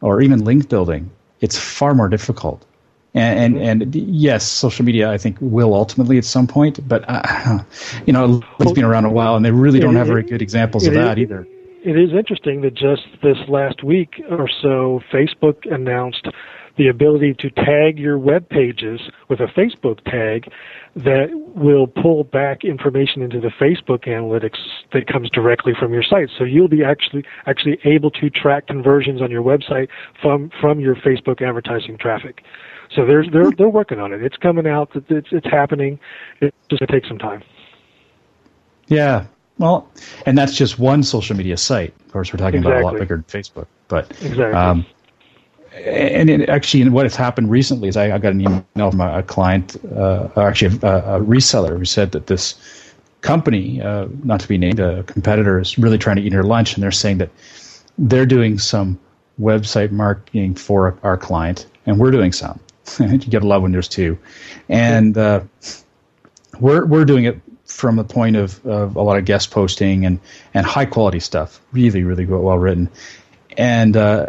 or 0.00 0.20
even 0.20 0.44
link 0.44 0.68
building, 0.68 1.10
it's 1.40 1.58
far 1.58 1.94
more 1.94 2.08
difficult. 2.08 2.64
And, 3.12 3.56
and, 3.56 3.82
and 3.82 3.94
yes, 3.94 4.46
social 4.46 4.84
media 4.84 5.10
I 5.10 5.18
think 5.18 5.36
will 5.40 5.74
ultimately 5.74 6.16
at 6.16 6.24
some 6.24 6.46
point, 6.46 6.86
but 6.86 7.04
uh, 7.08 7.58
you 8.06 8.12
know 8.12 8.42
it's 8.60 8.72
been 8.72 8.84
around 8.84 9.04
a 9.04 9.10
while, 9.10 9.34
and 9.34 9.44
they 9.44 9.50
really 9.50 9.80
don't 9.80 9.96
have 9.96 10.06
very 10.06 10.22
good 10.22 10.42
examples 10.42 10.86
of 10.86 10.94
that 10.94 11.18
either. 11.18 11.46
It 11.82 11.96
is 11.96 12.12
interesting 12.12 12.60
that 12.60 12.74
just 12.74 13.02
this 13.22 13.38
last 13.48 13.82
week 13.82 14.22
or 14.30 14.48
so, 14.60 15.00
Facebook 15.10 15.70
announced 15.72 16.28
the 16.80 16.88
ability 16.88 17.34
to 17.34 17.50
tag 17.50 17.98
your 17.98 18.18
web 18.18 18.48
pages 18.48 19.02
with 19.28 19.38
a 19.38 19.46
Facebook 19.48 20.02
tag 20.04 20.50
that 20.96 21.28
will 21.54 21.86
pull 21.86 22.24
back 22.24 22.64
information 22.64 23.20
into 23.20 23.38
the 23.38 23.50
Facebook 23.60 24.06
analytics 24.08 24.56
that 24.94 25.06
comes 25.06 25.28
directly 25.28 25.74
from 25.78 25.92
your 25.92 26.02
site. 26.02 26.30
So 26.38 26.44
you'll 26.44 26.68
be 26.68 26.82
actually 26.82 27.22
actually 27.44 27.78
able 27.84 28.10
to 28.12 28.30
track 28.30 28.66
conversions 28.66 29.20
on 29.20 29.30
your 29.30 29.42
website 29.42 29.88
from 30.22 30.50
from 30.58 30.80
your 30.80 30.96
Facebook 30.96 31.46
advertising 31.46 31.98
traffic. 31.98 32.42
So 32.96 33.04
they're 33.04 33.28
they're 33.30 33.50
they're 33.50 33.68
working 33.68 34.00
on 34.00 34.14
it. 34.14 34.22
It's 34.22 34.38
coming 34.38 34.66
out. 34.66 34.88
It's 34.94 35.28
it's 35.30 35.46
happening. 35.50 36.00
It's 36.40 36.56
just 36.70 36.80
gonna 36.80 36.98
take 36.98 37.06
some 37.06 37.18
time. 37.18 37.42
Yeah. 38.88 39.26
Well, 39.58 39.86
and 40.24 40.38
that's 40.38 40.56
just 40.56 40.78
one 40.78 41.02
social 41.02 41.36
media 41.36 41.58
site. 41.58 41.94
Of 42.06 42.10
course, 42.10 42.32
we're 42.32 42.38
talking 42.38 42.60
exactly. 42.60 42.80
about 42.80 42.88
a 42.88 42.92
lot 42.92 42.98
bigger 42.98 43.16
than 43.16 43.24
Facebook. 43.24 43.66
But 43.88 44.10
exactly. 44.22 44.54
Um, 44.54 44.86
and 45.72 46.28
it, 46.28 46.48
actually, 46.48 46.88
what 46.88 47.04
has 47.04 47.16
happened 47.16 47.50
recently 47.50 47.88
is 47.88 47.96
I, 47.96 48.14
I 48.14 48.18
got 48.18 48.32
an 48.32 48.40
email 48.40 48.90
from 48.90 49.00
a, 49.00 49.18
a 49.18 49.22
client, 49.22 49.76
uh, 49.96 50.28
actually 50.36 50.78
a, 50.82 50.96
a, 50.96 51.20
reseller, 51.20 51.78
who 51.78 51.84
said 51.84 52.12
that 52.12 52.26
this 52.26 52.54
company, 53.20 53.80
uh, 53.80 54.08
not 54.24 54.40
to 54.40 54.48
be 54.48 54.58
named, 54.58 54.80
a 54.80 55.04
competitor, 55.04 55.60
is 55.60 55.78
really 55.78 55.98
trying 55.98 56.16
to 56.16 56.22
eat 56.22 56.32
her 56.32 56.42
lunch, 56.42 56.74
and 56.74 56.82
they're 56.82 56.90
saying 56.90 57.18
that 57.18 57.30
they're 57.98 58.26
doing 58.26 58.58
some 58.58 58.98
website 59.40 59.90
marketing 59.90 60.54
for 60.54 60.98
our 61.02 61.16
client, 61.16 61.66
and 61.86 61.98
we're 61.98 62.10
doing 62.10 62.32
some. 62.32 62.58
you 62.98 63.18
get 63.18 63.42
a 63.42 63.46
lot 63.46 63.62
when 63.62 63.72
there's 63.72 63.88
two, 63.88 64.18
and 64.68 65.16
uh, 65.16 65.40
we're 66.58 66.84
we're 66.84 67.04
doing 67.04 67.24
it 67.24 67.40
from 67.64 67.94
the 67.94 68.04
point 68.04 68.34
of, 68.34 68.64
of 68.66 68.96
a 68.96 69.02
lot 69.02 69.16
of 69.16 69.24
guest 69.24 69.52
posting 69.52 70.04
and 70.04 70.18
and 70.54 70.66
high 70.66 70.86
quality 70.86 71.20
stuff, 71.20 71.60
really 71.72 72.02
really 72.02 72.26
well 72.26 72.58
written, 72.58 72.90
and 73.56 73.96
uh, 73.96 74.26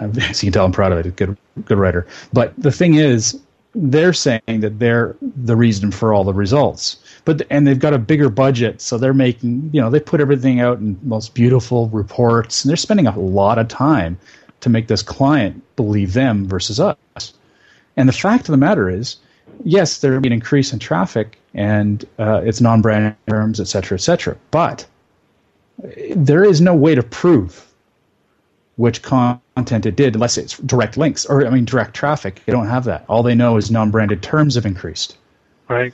as 0.18 0.42
you 0.42 0.48
can 0.48 0.52
tell, 0.52 0.64
I'm 0.64 0.72
proud 0.72 0.92
of 0.92 1.04
it. 1.04 1.16
Good 1.16 1.36
good 1.64 1.78
writer. 1.78 2.06
But 2.32 2.54
the 2.56 2.72
thing 2.72 2.94
is, 2.94 3.38
they're 3.74 4.12
saying 4.12 4.40
that 4.46 4.78
they're 4.78 5.16
the 5.20 5.56
reason 5.56 5.90
for 5.90 6.12
all 6.12 6.24
the 6.24 6.32
results. 6.32 6.96
But 7.24 7.42
and 7.50 7.66
they've 7.66 7.78
got 7.78 7.94
a 7.94 7.98
bigger 7.98 8.28
budget, 8.28 8.80
so 8.80 8.98
they're 8.98 9.14
making 9.14 9.70
you 9.72 9.80
know 9.80 9.90
they 9.90 10.00
put 10.00 10.20
everything 10.20 10.60
out 10.60 10.78
in 10.78 10.98
most 11.02 11.34
beautiful 11.34 11.88
reports, 11.88 12.64
and 12.64 12.70
they're 12.70 12.76
spending 12.76 13.06
a 13.06 13.18
lot 13.18 13.58
of 13.58 13.68
time 13.68 14.18
to 14.60 14.68
make 14.68 14.88
this 14.88 15.02
client 15.02 15.62
believe 15.76 16.14
them 16.14 16.48
versus 16.48 16.80
us. 16.80 17.32
And 17.96 18.08
the 18.08 18.12
fact 18.12 18.48
of 18.48 18.52
the 18.52 18.56
matter 18.56 18.88
is, 18.88 19.16
yes, 19.64 19.98
there 19.98 20.12
will 20.12 20.20
be 20.20 20.28
an 20.28 20.32
increase 20.32 20.72
in 20.72 20.78
traffic 20.78 21.38
and 21.54 22.04
uh, 22.18 22.40
it's 22.44 22.60
non-brand 22.60 23.16
terms, 23.28 23.60
et 23.60 23.64
cetera, 23.64 23.96
et 23.96 24.00
cetera. 24.00 24.36
But 24.50 24.86
there 26.14 26.44
is 26.44 26.60
no 26.60 26.74
way 26.74 26.94
to 26.94 27.02
prove 27.02 27.66
which 28.76 29.02
content 29.58 29.86
it 29.86 29.96
did 29.96 30.14
unless 30.14 30.38
it's 30.38 30.56
direct 30.58 30.96
links 30.96 31.26
or 31.26 31.44
I 31.44 31.50
mean 31.50 31.64
direct 31.64 31.94
traffic. 31.94 32.42
They 32.46 32.52
don't 32.52 32.68
have 32.68 32.84
that. 32.84 33.04
All 33.08 33.22
they 33.24 33.34
know 33.34 33.56
is 33.56 33.70
non-branded 33.70 34.22
terms 34.22 34.54
have 34.54 34.64
increased. 34.64 35.16
Right. 35.68 35.92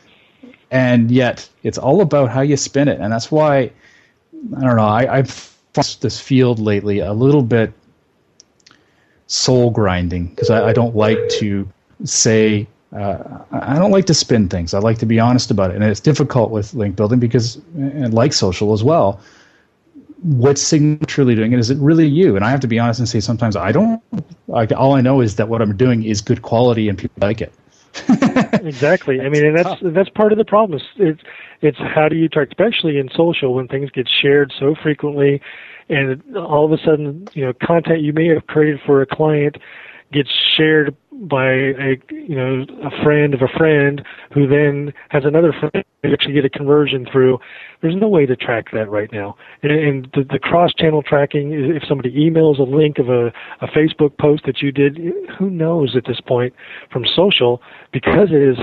And 0.70 1.11
yet 1.11 1.48
it's 1.62 1.79
all 1.79 2.00
about 2.03 2.29
how 2.31 2.42
you 2.42 2.57
spin 2.57 2.88
it, 2.88 3.00
and 3.00 3.11
that's 3.12 3.31
why 3.31 3.70
I 4.57 4.61
don't 4.61 4.77
know. 4.77 4.92
I, 5.00 5.18
I've 5.18 5.31
found 5.31 5.96
this 6.00 6.20
field 6.20 6.59
lately 6.59 6.98
a 6.98 7.12
little 7.12 7.42
bit 7.42 7.72
soul 9.27 9.70
grinding 9.70 10.27
because 10.27 10.50
I, 10.50 10.68
I, 10.68 10.72
don't 10.72 10.94
like 10.94 11.18
to 11.40 11.66
say 12.05 12.66
uh, 12.92 13.38
I 13.50 13.79
don't 13.79 13.90
like 13.90 14.05
to 14.07 14.14
spin 14.14 14.48
things. 14.48 14.74
I 14.74 14.79
like 14.79 14.98
to 14.98 15.07
be 15.07 15.18
honest 15.18 15.50
about 15.50 15.70
it, 15.70 15.77
and 15.77 15.85
it's 15.85 16.00
difficult 16.00 16.50
with 16.50 16.74
link 16.74 16.96
building 16.96 17.18
because, 17.18 17.57
and 17.74 18.12
like 18.12 18.33
social 18.33 18.72
as 18.74 18.85
well. 18.85 19.20
What's 20.24 20.70
truly 21.06 21.34
doing, 21.34 21.52
and 21.52 21.60
is 21.60 21.70
it 21.70 21.78
really 21.78 22.06
you? 22.06 22.34
And 22.34 22.44
I 22.44 22.50
have 22.50 22.60
to 22.60 22.66
be 22.66 22.78
honest 22.78 22.98
and 22.98 23.08
say 23.08 23.20
sometimes 23.20 23.56
I 23.56 23.72
don't. 23.72 24.02
Like 24.48 24.72
all 24.72 24.96
I 24.96 25.02
know 25.02 25.20
is 25.20 25.37
that 25.37 25.48
what 25.48 25.60
I'm 25.60 25.76
doing 25.76 26.02
is 26.02 26.20
good 26.20 26.42
quality, 26.42 26.88
and 26.88 26.96
people 26.98 27.16
like 27.20 27.42
it. 27.42 27.52
exactly. 28.64 29.20
I 29.20 29.28
mean, 29.28 29.44
and 29.44 29.56
that's 29.56 29.80
that's 29.82 30.08
part 30.08 30.32
of 30.32 30.38
the 30.38 30.44
problem. 30.44 30.80
It's 30.96 31.20
it's 31.60 31.78
how 31.78 32.08
do 32.08 32.16
you 32.16 32.28
track, 32.28 32.48
especially 32.48 32.98
in 32.98 33.10
social, 33.14 33.54
when 33.54 33.68
things 33.68 33.90
get 33.90 34.08
shared 34.08 34.52
so 34.58 34.74
frequently, 34.82 35.42
and 35.88 36.37
all 36.37 36.64
of 36.64 36.72
a 36.72 36.82
sudden, 36.82 37.28
you 37.34 37.44
know, 37.44 37.52
content 37.62 38.00
you 38.00 38.12
may 38.12 38.28
have 38.28 38.46
created 38.46 38.80
for 38.87 39.02
a 39.02 39.06
client 39.06 39.56
gets 40.12 40.30
shared 40.56 40.96
by 41.22 41.46
a 41.46 41.96
you 42.11 42.35
know 42.35 42.66
a 42.83 43.03
friend 43.03 43.35
of 43.35 43.42
a 43.42 43.59
friend 43.59 44.05
who 44.33 44.46
then 44.46 44.92
has 45.11 45.24
another 45.24 45.53
friend 45.53 45.85
you 46.05 46.12
actually 46.12 46.35
get 46.35 46.44
a 46.44 46.50
conversion 46.50 47.07
through. 47.11 47.38
There's 47.81 47.96
no 47.96 48.09
way 48.09 48.27
to 48.27 48.37
track 48.37 48.66
that 48.72 48.90
right 48.90 49.11
now. 49.12 49.37
And, 49.62 49.72
and 49.72 50.09
the, 50.14 50.24
the 50.31 50.38
cross-channel 50.38 51.03
tracking, 51.03 51.53
if 51.53 51.83
somebody 51.88 52.12
emails 52.12 52.59
a 52.59 52.62
link 52.62 52.98
of 52.98 53.09
a, 53.09 53.29
a 53.61 53.66
Facebook 53.68 54.16
post 54.18 54.44
that 54.46 54.61
you 54.61 54.70
did, 54.70 54.98
who 55.38 55.50
knows 55.50 55.96
at 55.96 56.05
this 56.07 56.20
point 56.20 56.55
from 56.92 57.05
social 57.14 57.62
because 57.92 58.29
it 58.31 58.42
is 58.42 58.59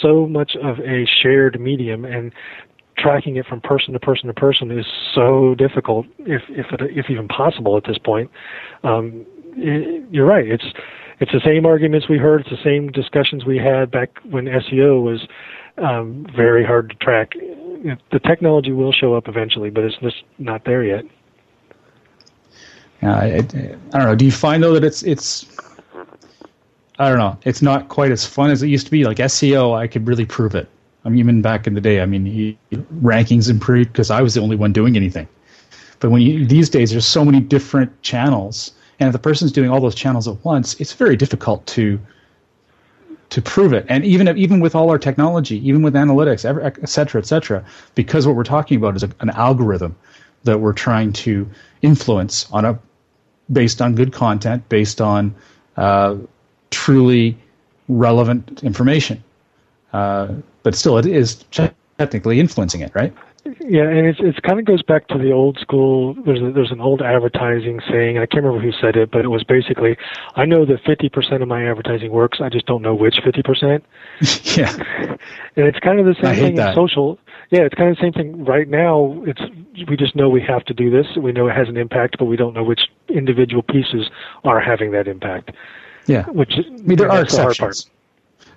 so 0.00 0.26
much 0.26 0.56
of 0.62 0.78
a 0.80 1.04
shared 1.06 1.60
medium 1.60 2.04
and 2.04 2.32
tracking 2.96 3.36
it 3.36 3.46
from 3.46 3.60
person 3.60 3.92
to 3.92 3.98
person 3.98 4.28
to 4.28 4.34
person 4.34 4.70
is 4.70 4.86
so 5.14 5.54
difficult, 5.56 6.06
if 6.20 6.42
if 6.48 6.66
it, 6.72 6.80
if 6.96 7.10
even 7.10 7.26
possible 7.26 7.76
at 7.76 7.84
this 7.84 7.98
point. 7.98 8.30
Um, 8.84 9.26
it, 9.56 10.04
you're 10.12 10.26
right. 10.26 10.46
It's 10.46 10.64
it's 11.20 11.32
the 11.32 11.40
same 11.44 11.66
arguments 11.66 12.08
we 12.08 12.18
heard. 12.18 12.42
It's 12.42 12.50
the 12.50 12.62
same 12.64 12.90
discussions 12.90 13.44
we 13.44 13.58
had 13.58 13.90
back 13.90 14.10
when 14.24 14.46
SEO 14.46 15.02
was 15.02 15.26
um, 15.78 16.26
very 16.34 16.64
hard 16.64 16.90
to 16.90 16.96
track. 16.96 17.32
The 17.34 18.20
technology 18.20 18.72
will 18.72 18.92
show 18.92 19.14
up 19.14 19.28
eventually, 19.28 19.70
but 19.70 19.84
it's 19.84 19.96
just 19.98 20.24
not 20.38 20.64
there 20.64 20.82
yet. 20.82 21.04
I, 23.02 23.36
I 23.36 23.40
don't 23.40 23.92
know. 23.92 24.14
Do 24.14 24.24
you 24.24 24.32
find 24.32 24.62
though 24.62 24.72
that 24.72 24.84
it's 24.84 25.02
it's 25.02 25.46
I 26.98 27.08
don't 27.08 27.18
know. 27.18 27.36
It's 27.44 27.60
not 27.60 27.88
quite 27.88 28.12
as 28.12 28.24
fun 28.24 28.50
as 28.50 28.62
it 28.62 28.68
used 28.68 28.86
to 28.86 28.90
be. 28.90 29.04
Like 29.04 29.18
SEO, 29.18 29.76
I 29.76 29.86
could 29.86 30.06
really 30.06 30.24
prove 30.24 30.54
it. 30.54 30.68
I 31.04 31.08
mean, 31.08 31.18
even 31.18 31.42
back 31.42 31.66
in 31.66 31.74
the 31.74 31.80
day, 31.80 32.00
I 32.00 32.06
mean, 32.06 32.24
he, 32.24 32.58
rankings 33.02 33.50
improved 33.50 33.92
because 33.92 34.10
I 34.10 34.22
was 34.22 34.34
the 34.34 34.40
only 34.40 34.56
one 34.56 34.72
doing 34.72 34.96
anything. 34.96 35.28
But 36.00 36.10
when 36.10 36.22
you, 36.22 36.46
these 36.46 36.70
days, 36.70 36.92
there's 36.92 37.06
so 37.06 37.24
many 37.24 37.40
different 37.40 38.00
channels 38.02 38.72
and 39.00 39.08
if 39.08 39.12
the 39.12 39.18
person's 39.18 39.52
doing 39.52 39.70
all 39.70 39.80
those 39.80 39.94
channels 39.94 40.28
at 40.28 40.44
once, 40.44 40.74
it's 40.80 40.92
very 40.92 41.16
difficult 41.16 41.66
to 41.66 41.98
to 43.30 43.42
prove 43.42 43.72
it. 43.72 43.84
And 43.88 44.04
even 44.04 44.28
even 44.38 44.60
with 44.60 44.74
all 44.74 44.90
our 44.90 44.98
technology, 44.98 45.56
even 45.68 45.82
with 45.82 45.94
analytics, 45.94 46.44
et 46.82 46.88
cetera, 46.88 47.20
et 47.20 47.26
cetera, 47.26 47.64
because 47.94 48.26
what 48.26 48.36
we're 48.36 48.44
talking 48.44 48.76
about 48.76 48.96
is 48.96 49.02
a, 49.02 49.10
an 49.20 49.30
algorithm 49.30 49.96
that 50.44 50.60
we're 50.60 50.72
trying 50.74 51.12
to 51.12 51.48
influence 51.82 52.46
on 52.52 52.64
a 52.64 52.78
based 53.52 53.82
on 53.82 53.94
good 53.94 54.12
content, 54.12 54.68
based 54.68 55.00
on 55.00 55.34
uh, 55.76 56.16
truly 56.70 57.36
relevant 57.88 58.62
information. 58.62 59.22
Uh, 59.92 60.28
but 60.62 60.74
still, 60.74 60.98
it 60.98 61.06
is 61.06 61.44
technically 61.50 62.40
influencing 62.40 62.80
it, 62.80 62.92
right? 62.94 63.12
Yeah, 63.66 63.88
and 63.88 64.06
it's 64.06 64.18
it's 64.20 64.38
kind 64.40 64.58
of 64.58 64.66
goes 64.66 64.82
back 64.82 65.08
to 65.08 65.16
the 65.16 65.32
old 65.32 65.58
school. 65.58 66.12
There's 66.26 66.42
a, 66.42 66.52
there's 66.52 66.70
an 66.70 66.82
old 66.82 67.00
advertising 67.00 67.80
saying. 67.90 68.18
I 68.18 68.26
can't 68.26 68.44
remember 68.44 68.60
who 68.60 68.72
said 68.72 68.94
it, 68.94 69.10
but 69.10 69.24
it 69.24 69.28
was 69.28 69.42
basically, 69.42 69.96
I 70.36 70.44
know 70.44 70.66
that 70.66 70.84
50% 70.84 71.40
of 71.40 71.48
my 71.48 71.66
advertising 71.66 72.12
works. 72.12 72.40
I 72.42 72.50
just 72.50 72.66
don't 72.66 72.82
know 72.82 72.94
which 72.94 73.14
50%. 73.24 73.80
yeah, 74.56 74.70
and 75.56 75.66
it's 75.66 75.78
kind 75.78 75.98
of 75.98 76.04
the 76.04 76.14
same 76.14 76.26
I 76.26 76.36
thing 76.36 76.58
in 76.58 76.74
social. 76.74 77.18
Yeah, 77.50 77.60
it's 77.60 77.74
kind 77.74 77.88
of 77.88 77.96
the 77.96 78.02
same 78.02 78.12
thing 78.12 78.44
right 78.44 78.68
now. 78.68 79.22
It's 79.26 79.40
we 79.88 79.96
just 79.96 80.14
know 80.14 80.28
we 80.28 80.42
have 80.42 80.64
to 80.66 80.74
do 80.74 80.90
this. 80.90 81.06
We 81.16 81.32
know 81.32 81.48
it 81.48 81.56
has 81.56 81.68
an 81.70 81.78
impact, 81.78 82.16
but 82.18 82.26
we 82.26 82.36
don't 82.36 82.52
know 82.52 82.64
which 82.64 82.82
individual 83.08 83.62
pieces 83.62 84.10
are 84.44 84.60
having 84.60 84.92
that 84.92 85.08
impact. 85.08 85.52
Yeah, 86.06 86.24
which 86.26 86.52
I 86.58 86.68
mean 86.82 86.98
there 86.98 87.10
are 87.10 87.22
exceptions. 87.22 87.88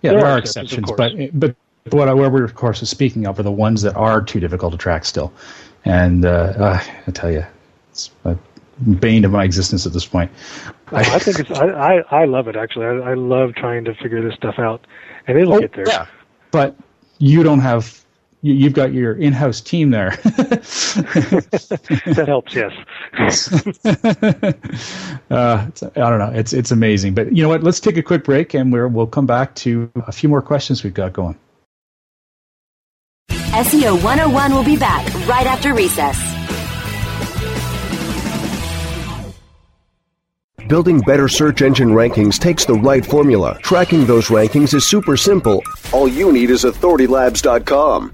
Yeah, 0.01 0.11
there, 0.11 0.19
there 0.19 0.29
are 0.31 0.37
exceptions, 0.37 0.91
but 0.97 1.13
but 1.31 1.55
what 1.93 2.09
I, 2.09 2.13
where 2.13 2.29
we're 2.29 2.43
of 2.43 2.55
course 2.55 2.81
is 2.81 2.89
speaking 2.89 3.27
of 3.27 3.39
are 3.39 3.43
the 3.43 3.51
ones 3.51 3.81
that 3.81 3.95
are 3.95 4.21
too 4.21 4.39
difficult 4.39 4.73
to 4.73 4.77
track 4.77 5.05
still, 5.05 5.33
and 5.85 6.25
uh, 6.25 6.53
uh, 6.57 6.83
I 7.07 7.11
tell 7.11 7.31
you, 7.31 7.45
it's 7.91 8.11
a 8.25 8.37
bane 8.99 9.25
of 9.25 9.31
my 9.31 9.43
existence 9.43 9.85
at 9.85 9.93
this 9.93 10.05
point. 10.05 10.31
I, 10.91 10.99
I 10.99 11.19
think 11.19 11.39
it's 11.39 11.51
I, 11.51 11.67
I, 11.67 12.21
I 12.21 12.25
love 12.25 12.47
it 12.47 12.55
actually. 12.55 12.85
I, 12.85 13.11
I 13.11 13.13
love 13.13 13.55
trying 13.55 13.85
to 13.85 13.93
figure 13.95 14.21
this 14.21 14.35
stuff 14.35 14.59
out, 14.59 14.85
and 15.27 15.37
it'll 15.37 15.55
oh, 15.55 15.59
get 15.59 15.73
there. 15.73 15.87
Yeah, 15.87 16.07
but 16.51 16.75
you 17.19 17.43
don't 17.43 17.59
have 17.59 18.03
you, 18.41 18.53
you've 18.53 18.73
got 18.73 18.93
your 18.93 19.15
in-house 19.15 19.61
team 19.61 19.91
there. 19.91 20.11
that 20.21 22.25
helps, 22.27 22.53
yes. 22.53 22.71
uh, 25.31 25.67
I 25.95 26.09
don't 26.09 26.19
know. 26.19 26.31
It's 26.33 26.53
it's 26.53 26.71
amazing. 26.71 27.15
But 27.15 27.35
you 27.35 27.43
know 27.43 27.49
what? 27.49 27.63
Let's 27.63 27.79
take 27.79 27.97
a 27.97 28.03
quick 28.03 28.23
break, 28.23 28.53
and 28.53 28.71
we're, 28.71 28.87
we'll 28.87 29.07
come 29.07 29.25
back 29.25 29.55
to 29.55 29.91
a 30.07 30.11
few 30.11 30.29
more 30.29 30.41
questions 30.41 30.83
we've 30.83 30.93
got 30.93 31.13
going. 31.13 31.37
SEO 33.57 33.95
101 34.03 34.53
will 34.53 34.63
be 34.63 34.77
back 34.77 35.03
right 35.27 35.47
after 35.47 35.73
recess. 35.73 36.15
Building 40.67 40.99
better 40.99 41.27
search 41.27 41.63
engine 41.63 41.89
rankings 41.89 42.37
takes 42.37 42.65
the 42.65 42.75
right 42.75 43.03
formula. 43.03 43.57
Tracking 43.63 44.05
those 44.05 44.27
rankings 44.27 44.75
is 44.75 44.85
super 44.85 45.17
simple. 45.17 45.63
All 45.91 46.07
you 46.07 46.31
need 46.31 46.51
is 46.51 46.65
authoritylabs.com. 46.65 48.13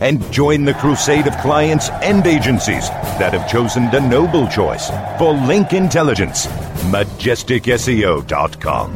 and 0.00 0.30
join 0.32 0.64
the 0.64 0.74
crusade 0.74 1.26
of 1.26 1.36
clients 1.38 1.88
and 2.02 2.26
agencies 2.26 2.88
that 3.18 3.32
have 3.32 3.50
chosen 3.50 3.90
the 3.90 4.00
noble 4.00 4.46
choice 4.48 4.90
for 5.18 5.32
link 5.32 5.72
intelligence. 5.72 6.46
MajesticSEO.com. 6.92 8.92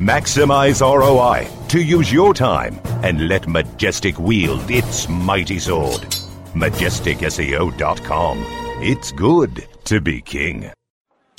Maximize 0.00 0.80
ROI 0.80 1.46
to 1.68 1.80
use 1.80 2.12
your 2.12 2.34
time 2.34 2.80
and 3.02 3.28
let 3.28 3.46
Majestic 3.46 4.18
wield 4.18 4.70
its 4.70 5.08
mighty 5.08 5.58
sword. 5.58 6.02
MajesticSEO.com. 6.54 8.38
It's 8.82 9.12
good 9.12 9.68
to 9.84 10.00
be 10.00 10.22
king. 10.22 10.72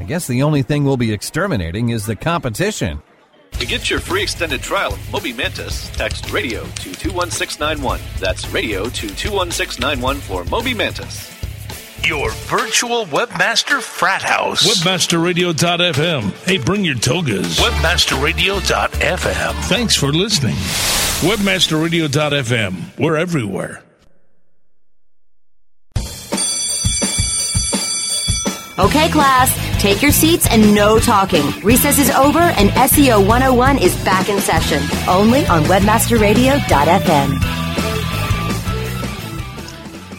I 0.00 0.04
guess 0.04 0.26
the 0.26 0.42
only 0.42 0.62
thing 0.62 0.84
we'll 0.84 0.96
be 0.96 1.12
exterminating 1.12 1.90
is 1.90 2.06
the 2.06 2.16
competition. 2.16 3.02
To 3.52 3.66
get 3.66 3.90
your 3.90 4.00
free 4.00 4.22
extended 4.22 4.62
trial 4.62 4.94
of 4.94 5.12
Moby 5.12 5.34
Mantis, 5.34 5.90
text 5.90 6.30
radio 6.30 6.62
to 6.64 6.94
21691. 6.94 8.00
That's 8.18 8.48
radio 8.48 8.84
to 8.84 9.14
21691 9.14 10.16
for 10.20 10.44
Moby 10.44 10.72
Mantis. 10.72 11.30
Your 12.08 12.30
virtual 12.30 13.04
webmaster 13.06 13.82
frat 13.82 14.22
house. 14.22 14.66
Webmasterradio.fm. 14.66 16.32
Hey, 16.46 16.56
bring 16.56 16.82
your 16.82 16.94
togas. 16.94 17.58
Webmasterradio.fm. 17.58 19.52
Thanks 19.68 19.94
for 19.94 20.10
listening. 20.12 20.56
Webmasterradio.fm. 21.28 22.98
We're 22.98 23.16
everywhere. 23.16 23.82
Okay, 28.80 29.10
class, 29.10 29.54
take 29.80 30.02
your 30.02 30.12
seats 30.12 30.46
and 30.50 30.74
no 30.74 30.98
talking. 30.98 31.58
Recess 31.62 31.98
is 31.98 32.10
over 32.10 32.38
and 32.38 32.68
SEO 32.70 33.26
101 33.26 33.78
is 33.78 33.96
back 34.04 34.28
in 34.28 34.38
session. 34.40 34.82
Only 35.08 35.46
on 35.46 35.64
webmasterradio.fm. 35.64 37.60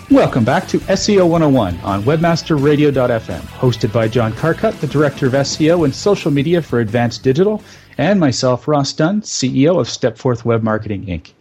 Welcome 0.10 0.44
back 0.44 0.68
to 0.70 0.80
SEO 0.80 1.30
101 1.30 1.80
on 1.82 2.04
webmasterradio.fm, 2.04 3.40
hosted 3.40 3.94
by 3.94 4.08
John 4.08 4.34
Carcutt, 4.34 4.78
the 4.82 4.88
Director 4.88 5.28
of 5.28 5.34
SEO 5.34 5.86
and 5.86 5.96
Social 5.96 6.32
Media 6.32 6.62
for 6.62 6.80
Advanced 6.80 7.24
Digital, 7.24 7.64
and 7.98 8.20
myself, 8.20 8.68
Ross 8.68 8.92
Dunn, 8.92 9.22
CEO 9.22 9.80
of 9.80 9.88
Stepforth 9.88 10.44
Web 10.44 10.64
Marketing 10.64 11.06
Inc. 11.06 11.32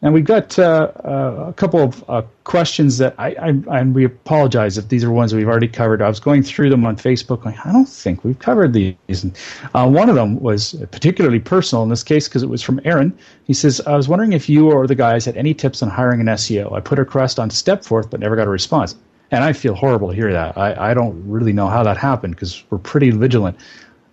And 0.00 0.14
we've 0.14 0.24
got 0.24 0.56
uh, 0.58 0.92
uh, 1.04 1.46
a 1.48 1.52
couple 1.54 1.80
of 1.80 2.04
uh, 2.08 2.22
questions 2.44 2.98
that 2.98 3.16
I, 3.18 3.34
I, 3.34 3.48
and 3.80 3.96
we 3.96 4.04
apologize 4.04 4.78
if 4.78 4.88
these 4.88 5.02
are 5.02 5.10
ones 5.10 5.34
we've 5.34 5.48
already 5.48 5.66
covered. 5.66 6.00
I 6.00 6.08
was 6.08 6.20
going 6.20 6.44
through 6.44 6.70
them 6.70 6.86
on 6.86 6.96
Facebook, 6.96 7.42
going, 7.42 7.58
I 7.64 7.72
don't 7.72 7.88
think 7.88 8.22
we've 8.22 8.38
covered 8.38 8.74
these. 8.74 9.24
And, 9.24 9.36
uh, 9.74 9.88
one 9.88 10.08
of 10.08 10.14
them 10.14 10.38
was 10.38 10.74
particularly 10.92 11.40
personal 11.40 11.82
in 11.82 11.88
this 11.88 12.04
case 12.04 12.28
because 12.28 12.44
it 12.44 12.48
was 12.48 12.62
from 12.62 12.80
Aaron. 12.84 13.16
He 13.44 13.54
says, 13.54 13.80
I 13.88 13.96
was 13.96 14.08
wondering 14.08 14.34
if 14.34 14.48
you 14.48 14.70
or 14.70 14.86
the 14.86 14.94
guys 14.94 15.24
had 15.24 15.36
any 15.36 15.52
tips 15.52 15.82
on 15.82 15.90
hiring 15.90 16.20
an 16.20 16.28
SEO. 16.28 16.72
I 16.72 16.80
put 16.80 17.00
a 17.00 17.02
request 17.02 17.40
on 17.40 17.50
Stepforth 17.50 18.08
but 18.08 18.20
never 18.20 18.36
got 18.36 18.46
a 18.46 18.50
response. 18.50 18.94
And 19.32 19.42
I 19.42 19.52
feel 19.52 19.74
horrible 19.74 20.10
to 20.10 20.14
hear 20.14 20.32
that. 20.32 20.56
I, 20.56 20.92
I 20.92 20.94
don't 20.94 21.28
really 21.28 21.52
know 21.52 21.68
how 21.68 21.82
that 21.82 21.96
happened 21.96 22.36
because 22.36 22.62
we're 22.70 22.78
pretty 22.78 23.10
vigilant. 23.10 23.58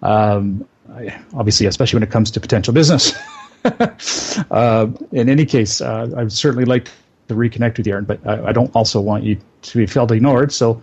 Um, 0.02 0.68
I, 0.92 1.20
obviously, 1.36 1.68
especially 1.68 1.98
when 1.98 2.04
it 2.04 2.12
comes 2.12 2.32
to 2.32 2.40
potential 2.40 2.74
business. 2.74 3.14
uh, 4.52 4.88
in 5.12 5.30
any 5.30 5.46
case, 5.46 5.82
uh, 5.82 6.10
I'd 6.18 6.32
certainly 6.32 6.66
like 6.66 6.90
to 7.28 7.34
reconnect 7.34 7.78
with 7.78 7.88
you, 7.88 7.94
Aaron, 7.94 8.06
but 8.06 8.26
I, 8.28 8.48
I, 8.48 8.52
don't 8.52 8.74
also 8.76 9.02
want 9.02 9.24
you 9.24 9.40
to 9.64 9.78
be 9.78 9.88
felt 9.88 10.12
ignored. 10.12 10.52
So, 10.52 10.82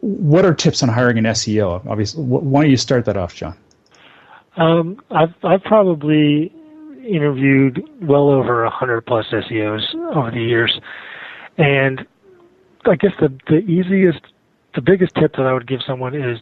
what 0.00 0.44
are 0.44 0.54
tips 0.54 0.82
on 0.82 0.88
hiring 0.88 1.18
an 1.18 1.24
SEO? 1.24 1.86
Obviously, 1.86 2.24
why 2.24 2.62
don't 2.62 2.70
you 2.70 2.76
start 2.76 3.04
that 3.04 3.16
off, 3.16 3.34
John? 3.34 3.56
Um, 4.56 5.00
I've 5.10 5.34
I've 5.44 5.62
probably 5.62 6.52
interviewed 7.06 7.88
well 8.02 8.28
over 8.28 8.64
a 8.64 8.70
hundred 8.70 9.02
plus 9.02 9.26
SEOs 9.30 9.94
over 10.16 10.30
the 10.30 10.42
years, 10.42 10.80
and 11.56 12.04
I 12.84 12.96
guess 12.96 13.12
the 13.20 13.32
the 13.46 13.58
easiest, 13.58 14.20
the 14.74 14.82
biggest 14.82 15.14
tip 15.14 15.36
that 15.36 15.46
I 15.46 15.52
would 15.52 15.68
give 15.68 15.80
someone 15.86 16.14
is 16.14 16.40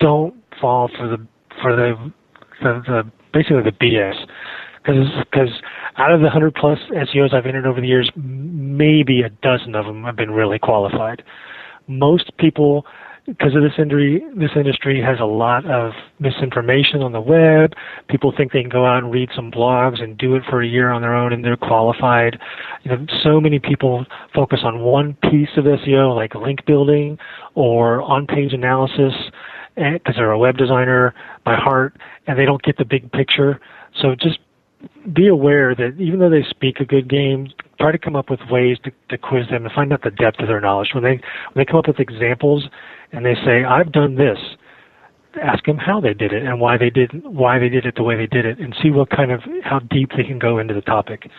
don't 0.00 0.34
fall 0.60 0.88
for 0.88 1.06
the 1.06 1.24
for 1.62 1.76
the 1.76 2.12
the, 2.60 2.82
the 2.86 3.17
basically 3.32 3.62
the 3.62 3.72
BS. 3.72 4.26
Because 4.84 5.50
out 5.96 6.12
of 6.12 6.20
the 6.20 6.26
100 6.26 6.54
plus 6.54 6.78
SEOs 6.90 7.34
I've 7.34 7.46
entered 7.46 7.66
over 7.66 7.80
the 7.80 7.86
years, 7.86 8.10
maybe 8.16 9.22
a 9.22 9.28
dozen 9.28 9.74
of 9.74 9.84
them 9.86 10.04
have 10.04 10.16
been 10.16 10.30
really 10.30 10.58
qualified. 10.58 11.22
Most 11.88 12.36
people, 12.38 12.86
because 13.26 13.54
of 13.54 13.62
this 13.62 13.72
industry, 13.76 14.22
this 14.34 14.52
industry 14.56 15.02
has 15.02 15.18
a 15.20 15.26
lot 15.26 15.66
of 15.66 15.92
misinformation 16.20 17.02
on 17.02 17.12
the 17.12 17.20
web. 17.20 17.74
People 18.08 18.32
think 18.34 18.52
they 18.52 18.62
can 18.62 18.70
go 18.70 18.86
out 18.86 19.02
and 19.02 19.12
read 19.12 19.28
some 19.36 19.50
blogs 19.50 20.02
and 20.02 20.16
do 20.16 20.36
it 20.36 20.42
for 20.48 20.62
a 20.62 20.66
year 20.66 20.90
on 20.90 21.02
their 21.02 21.14
own 21.14 21.34
and 21.34 21.44
they're 21.44 21.56
qualified. 21.56 22.38
You 22.84 22.92
know, 22.92 23.06
so 23.22 23.40
many 23.40 23.58
people 23.58 24.06
focus 24.34 24.60
on 24.64 24.80
one 24.80 25.14
piece 25.30 25.50
of 25.58 25.64
SEO, 25.64 26.14
like 26.14 26.34
link 26.34 26.64
building 26.64 27.18
or 27.54 28.00
on-page 28.02 28.54
analysis, 28.54 29.12
because 29.78 30.16
they're 30.16 30.30
a 30.30 30.38
web 30.38 30.56
designer 30.56 31.14
by 31.44 31.54
heart 31.54 31.96
and 32.26 32.38
they 32.38 32.44
don't 32.44 32.62
get 32.62 32.76
the 32.76 32.84
big 32.84 33.10
picture. 33.12 33.60
So 34.00 34.14
just 34.14 34.38
be 35.12 35.26
aware 35.26 35.74
that 35.74 35.96
even 35.98 36.20
though 36.20 36.30
they 36.30 36.44
speak 36.48 36.80
a 36.80 36.84
good 36.84 37.08
game, 37.08 37.48
try 37.80 37.92
to 37.92 37.98
come 37.98 38.16
up 38.16 38.30
with 38.30 38.40
ways 38.50 38.78
to, 38.84 38.92
to 39.08 39.18
quiz 39.18 39.48
them 39.50 39.64
and 39.64 39.72
find 39.72 39.92
out 39.92 40.02
the 40.02 40.10
depth 40.10 40.40
of 40.40 40.48
their 40.48 40.60
knowledge. 40.60 40.90
When 40.94 41.02
they 41.02 41.20
when 41.52 41.54
they 41.56 41.64
come 41.64 41.78
up 41.78 41.88
with 41.88 42.00
examples 42.00 42.68
and 43.12 43.24
they 43.24 43.34
say, 43.34 43.64
"I've 43.64 43.92
done 43.92 44.16
this," 44.16 44.38
ask 45.40 45.64
them 45.64 45.78
how 45.78 46.00
they 46.00 46.14
did 46.14 46.32
it 46.32 46.44
and 46.44 46.60
why 46.60 46.76
they 46.76 46.90
did 46.90 47.10
why 47.24 47.58
they 47.58 47.68
did 47.68 47.86
it 47.86 47.94
the 47.96 48.02
way 48.02 48.16
they 48.16 48.26
did 48.26 48.44
it, 48.44 48.58
and 48.58 48.76
see 48.82 48.90
what 48.90 49.10
kind 49.10 49.32
of 49.32 49.42
how 49.64 49.80
deep 49.80 50.10
they 50.16 50.24
can 50.24 50.38
go 50.38 50.58
into 50.58 50.74
the 50.74 50.82
topic. 50.82 51.30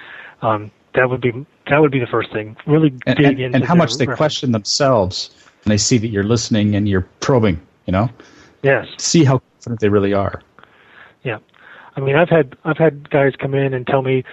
Um, 0.41 0.71
that 0.95 1.09
would 1.09 1.21
be 1.21 1.31
that 1.69 1.79
would 1.79 1.91
be 1.91 1.99
the 1.99 2.07
first 2.07 2.31
thing. 2.31 2.57
Really 2.65 2.93
and, 3.05 3.17
dig 3.17 3.25
and, 3.25 3.39
into 3.39 3.55
and 3.57 3.65
how 3.65 3.75
much 3.75 3.95
they 3.95 4.05
reference. 4.05 4.17
question 4.17 4.51
themselves 4.51 5.29
And 5.63 5.71
they 5.71 5.77
see 5.77 5.97
that 5.97 6.07
you're 6.07 6.23
listening 6.23 6.75
and 6.75 6.87
you're 6.87 7.07
probing. 7.19 7.61
You 7.89 7.93
know. 7.93 8.09
Yes. 8.61 8.85
See 8.99 9.23
how 9.23 9.39
confident 9.39 9.79
they 9.79 9.89
really 9.89 10.13
are. 10.13 10.43
Yeah, 11.23 11.39
I 11.95 12.01
mean, 12.01 12.15
I've 12.15 12.29
had 12.29 12.55
I've 12.63 12.77
had 12.77 13.09
guys 13.09 13.33
come 13.41 13.55
in 13.55 13.73
and 13.73 13.87
tell 13.87 14.03
me, 14.03 14.23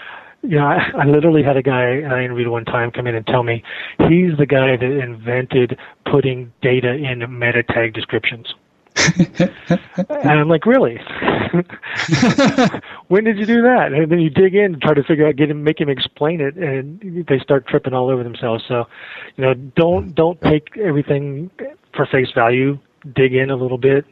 you 0.42 0.56
know, 0.56 0.66
I, 0.66 0.90
I 0.94 1.06
literally 1.06 1.42
had 1.42 1.56
a 1.56 1.62
guy 1.62 2.02
I 2.02 2.22
interviewed 2.22 2.48
one 2.48 2.66
time 2.66 2.90
come 2.90 3.06
in 3.06 3.14
and 3.14 3.26
tell 3.26 3.44
me 3.44 3.62
he's 4.10 4.36
the 4.36 4.44
guy 4.44 4.76
that 4.76 4.82
invented 4.82 5.78
putting 6.04 6.52
data 6.60 6.92
in 6.92 7.24
meta 7.38 7.62
tag 7.62 7.94
descriptions. 7.94 8.54
and 9.38 10.30
I'm 10.30 10.50
like, 10.50 10.66
really? 10.66 10.96
when 13.08 13.24
did 13.24 13.38
you 13.38 13.46
do 13.46 13.62
that? 13.62 13.94
And 13.94 14.12
then 14.12 14.20
you 14.20 14.28
dig 14.28 14.54
in 14.54 14.74
and 14.74 14.82
try 14.82 14.92
to 14.92 15.02
figure 15.02 15.26
out, 15.26 15.36
get 15.36 15.50
him, 15.50 15.64
make 15.64 15.80
him 15.80 15.88
explain 15.88 16.42
it, 16.42 16.56
and 16.56 17.24
they 17.26 17.38
start 17.38 17.66
tripping 17.66 17.94
all 17.94 18.10
over 18.10 18.22
themselves. 18.22 18.64
So, 18.68 18.84
you 19.36 19.44
know, 19.44 19.54
don't 19.54 20.14
don't 20.14 20.38
take 20.42 20.76
everything 20.76 21.50
for 21.94 22.04
face 22.04 22.30
value. 22.34 22.78
Dig 23.14 23.34
in 23.34 23.50
a 23.50 23.56
little 23.56 23.78
bit. 23.78 24.04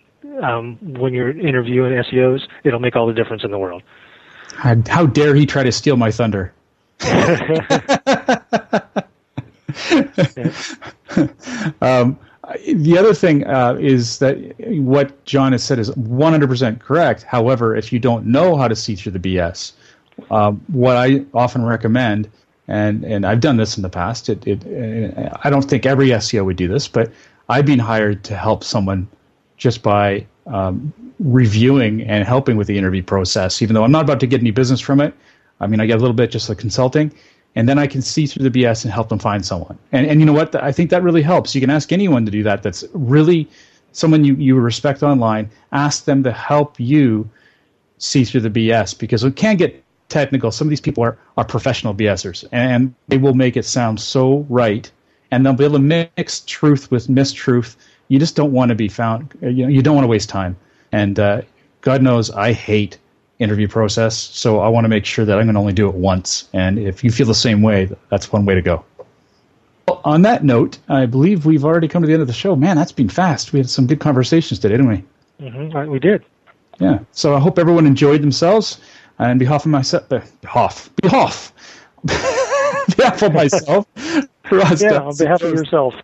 Um, 0.42 0.78
when 0.80 1.14
you're 1.14 1.38
interviewing 1.38 1.92
SEOs, 1.92 2.40
it'll 2.64 2.80
make 2.80 2.96
all 2.96 3.06
the 3.06 3.12
difference 3.12 3.44
in 3.44 3.50
the 3.50 3.58
world. 3.58 3.82
How, 4.54 4.76
how 4.86 5.06
dare 5.06 5.34
he 5.34 5.46
try 5.46 5.62
to 5.62 5.72
steal 5.72 5.96
my 5.96 6.10
thunder? 6.10 6.52
um, 11.82 12.18
the 12.66 12.96
other 12.98 13.14
thing 13.14 13.46
uh, 13.46 13.76
is 13.80 14.18
that 14.18 14.36
what 14.58 15.24
John 15.24 15.52
has 15.52 15.62
said 15.62 15.78
is 15.78 15.90
100% 15.90 16.80
correct. 16.80 17.22
However, 17.22 17.74
if 17.74 17.92
you 17.92 17.98
don't 17.98 18.26
know 18.26 18.56
how 18.56 18.68
to 18.68 18.76
see 18.76 18.94
through 18.94 19.12
the 19.12 19.18
BS, 19.18 19.72
uh, 20.30 20.52
what 20.68 20.96
I 20.96 21.24
often 21.32 21.64
recommend, 21.64 22.30
and, 22.68 23.04
and 23.04 23.26
I've 23.26 23.40
done 23.40 23.56
this 23.56 23.76
in 23.76 23.82
the 23.82 23.88
past, 23.88 24.28
it, 24.28 24.46
it, 24.46 25.32
I 25.42 25.50
don't 25.50 25.62
think 25.62 25.86
every 25.86 26.08
SEO 26.08 26.44
would 26.44 26.56
do 26.56 26.68
this, 26.68 26.88
but 26.88 27.10
I've 27.48 27.66
been 27.66 27.78
hired 27.78 28.24
to 28.24 28.36
help 28.36 28.64
someone 28.64 29.08
just 29.56 29.82
by 29.82 30.26
um, 30.46 30.92
reviewing 31.18 32.02
and 32.02 32.26
helping 32.26 32.56
with 32.56 32.66
the 32.66 32.76
interview 32.76 33.02
process, 33.02 33.62
even 33.62 33.74
though 33.74 33.84
I'm 33.84 33.92
not 33.92 34.04
about 34.04 34.20
to 34.20 34.26
get 34.26 34.40
any 34.40 34.50
business 34.50 34.80
from 34.80 35.00
it. 35.00 35.14
I 35.60 35.66
mean, 35.66 35.80
I 35.80 35.86
get 35.86 35.96
a 35.96 36.00
little 36.00 36.14
bit 36.14 36.30
just 36.30 36.48
like 36.48 36.58
consulting 36.58 37.12
and 37.54 37.68
then 37.68 37.78
I 37.78 37.86
can 37.86 38.02
see 38.02 38.26
through 38.26 38.48
the 38.48 38.62
BS 38.62 38.84
and 38.84 38.92
help 38.92 39.08
them 39.08 39.18
find 39.18 39.44
someone. 39.44 39.78
And 39.92 40.06
and 40.06 40.20
you 40.20 40.26
know 40.26 40.32
what? 40.32 40.54
I 40.56 40.72
think 40.72 40.90
that 40.90 41.02
really 41.02 41.22
helps. 41.22 41.54
You 41.54 41.60
can 41.60 41.70
ask 41.70 41.92
anyone 41.92 42.24
to 42.24 42.30
do 42.30 42.42
that. 42.42 42.62
That's 42.62 42.84
really 42.92 43.48
someone 43.92 44.24
you, 44.24 44.34
you 44.34 44.56
respect 44.56 45.02
online. 45.02 45.50
Ask 45.72 46.04
them 46.04 46.22
to 46.24 46.32
help 46.32 46.80
you 46.80 47.28
see 47.98 48.24
through 48.24 48.40
the 48.40 48.50
BS 48.50 48.98
because 48.98 49.22
it 49.22 49.36
can 49.36 49.56
get 49.56 49.82
technical. 50.08 50.50
Some 50.50 50.66
of 50.66 50.70
these 50.70 50.80
people 50.80 51.04
are, 51.04 51.16
are 51.36 51.44
professional 51.44 51.94
BSers 51.94 52.46
and 52.50 52.94
they 53.08 53.18
will 53.18 53.34
make 53.34 53.56
it 53.56 53.64
sound 53.64 54.00
so 54.00 54.46
right 54.48 54.90
and 55.34 55.44
they'll 55.44 55.52
be 55.52 55.64
able 55.64 55.78
to 55.78 56.06
mix 56.16 56.40
truth 56.46 56.92
with 56.92 57.08
mistruth. 57.08 57.74
You 58.06 58.20
just 58.20 58.36
don't 58.36 58.52
want 58.52 58.68
to 58.68 58.76
be 58.76 58.88
found. 58.88 59.36
You 59.40 59.64
know, 59.64 59.68
you 59.68 59.82
don't 59.82 59.96
want 59.96 60.04
to 60.04 60.08
waste 60.08 60.28
time. 60.28 60.56
And 60.92 61.18
uh, 61.18 61.42
God 61.80 62.02
knows 62.02 62.30
I 62.30 62.52
hate 62.52 62.98
interview 63.40 63.66
process. 63.66 64.16
So 64.16 64.60
I 64.60 64.68
want 64.68 64.84
to 64.84 64.88
make 64.88 65.04
sure 65.04 65.24
that 65.24 65.36
I'm 65.36 65.46
going 65.46 65.54
to 65.54 65.60
only 65.60 65.72
do 65.72 65.88
it 65.88 65.94
once. 65.96 66.48
And 66.52 66.78
if 66.78 67.02
you 67.02 67.10
feel 67.10 67.26
the 67.26 67.34
same 67.34 67.62
way, 67.62 67.90
that's 68.10 68.30
one 68.30 68.46
way 68.46 68.54
to 68.54 68.62
go. 68.62 68.84
Well, 69.88 70.00
on 70.04 70.22
that 70.22 70.44
note, 70.44 70.78
I 70.88 71.06
believe 71.06 71.46
we've 71.46 71.64
already 71.64 71.88
come 71.88 72.02
to 72.02 72.06
the 72.06 72.12
end 72.12 72.22
of 72.22 72.28
the 72.28 72.32
show. 72.34 72.54
Man, 72.54 72.76
that's 72.76 72.92
been 72.92 73.08
fast. 73.08 73.52
We 73.52 73.58
had 73.58 73.68
some 73.68 73.88
good 73.88 73.98
conversations 73.98 74.60
today, 74.60 74.74
didn't 74.74 74.88
we? 74.88 75.04
Mm-hmm. 75.40 75.90
We 75.90 75.98
did. 75.98 76.24
Yeah. 76.78 77.00
So 77.10 77.34
I 77.34 77.40
hope 77.40 77.58
everyone 77.58 77.86
enjoyed 77.86 78.22
themselves. 78.22 78.78
And 79.18 79.40
behalf 79.40 79.64
of 79.64 79.72
myself, 79.72 80.12
uh, 80.12 80.20
behalf, 80.42 80.90
behalf, 81.02 81.52
behalf 82.96 83.22
of 83.22 83.32
myself, 83.32 83.86
yeah, 83.96 84.98
on 85.00 85.16
behalf 85.16 85.42
of 85.42 85.52
yourself. 85.52 85.94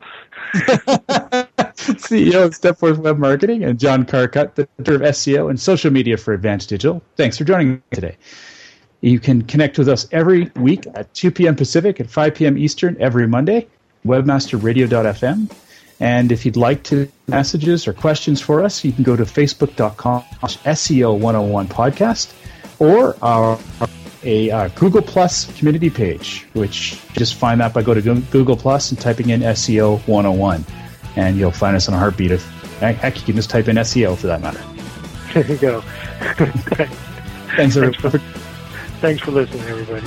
CEO 1.81 2.45
of 2.45 2.53
Stepforth 2.53 2.99
Web 2.99 3.19
Marketing, 3.19 3.63
and 3.63 3.79
John 3.79 4.05
Carcutt, 4.05 4.55
the 4.55 4.69
director 4.83 4.95
of 4.97 5.15
SEO 5.15 5.49
and 5.49 5.61
social 5.61 5.91
media 5.91 6.17
for 6.17 6.35
Advanced 6.35 6.69
Digital. 6.69 7.03
Thanks 7.17 7.39
for 7.39 7.45
joining 7.45 7.73
me 7.73 7.81
today. 7.93 8.17
You 9.01 9.19
can 9.19 9.43
connect 9.43 9.79
with 9.79 9.89
us 9.89 10.07
every 10.13 10.51
week 10.57 10.87
at 10.95 11.13
2 11.15 11.31
p.m. 11.31 11.57
Pacific 11.57 12.01
and 12.01 12.11
5 12.11 12.35
p.m. 12.35 12.59
Eastern 12.59 12.97
every 13.01 13.27
Monday, 13.27 13.67
webmasterradio.fm. 14.05 15.51
And 16.01 16.33
if 16.33 16.47
you'd 16.47 16.57
like 16.57 16.83
to 16.85 17.11
messages 17.29 17.87
or 17.87 17.93
questions 17.93 18.41
for 18.41 18.65
us, 18.65 18.85
you 18.85 18.93
can 18.93 19.05
go 19.05 19.17
to 19.17 19.25
facebook.com 19.25 20.23
SEO 20.43 21.19
101 21.19 21.69
podcast 21.69 22.33
or 22.79 23.17
our 23.23 23.59
a 24.23 24.51
uh, 24.51 24.69
Google 24.69 25.03
Plus 25.03 25.57
community 25.59 25.91
page, 25.91 26.47
which 26.53 27.01
just 27.15 27.35
find 27.35 27.61
that 27.61 27.73
by 27.73 27.83
go 27.83 27.95
to 27.95 28.03
Google 28.31 28.57
Plus 28.57 28.91
and 28.91 29.01
typing 29.01 29.31
in 29.31 29.41
SEO 29.41 30.07
101 30.07 30.65
and 31.17 31.37
you'll 31.37 31.51
find 31.51 31.77
us 31.77 31.89
in 31.89 31.95
a 31.95 31.99
heartbeat. 31.99 32.31
Of 32.33 32.43
heck, 32.81 33.17
you 33.17 33.23
can 33.23 33.37
just 33.37 33.51
type 33.51 33.69
in 33.69 33.77
SEO 33.77 34.17
for 34.17 34.27
that 34.27 34.41
matter. 34.41 34.63
There 35.33 35.47
you 35.47 35.59
go. 35.59 35.81
Thanks, 37.57 37.77
everybody. 37.77 37.93
Thanks 37.93 37.97
for, 37.97 38.19
thanks 39.01 39.23
for 39.23 39.31
listening, 39.33 39.63
everybody. 39.63 40.07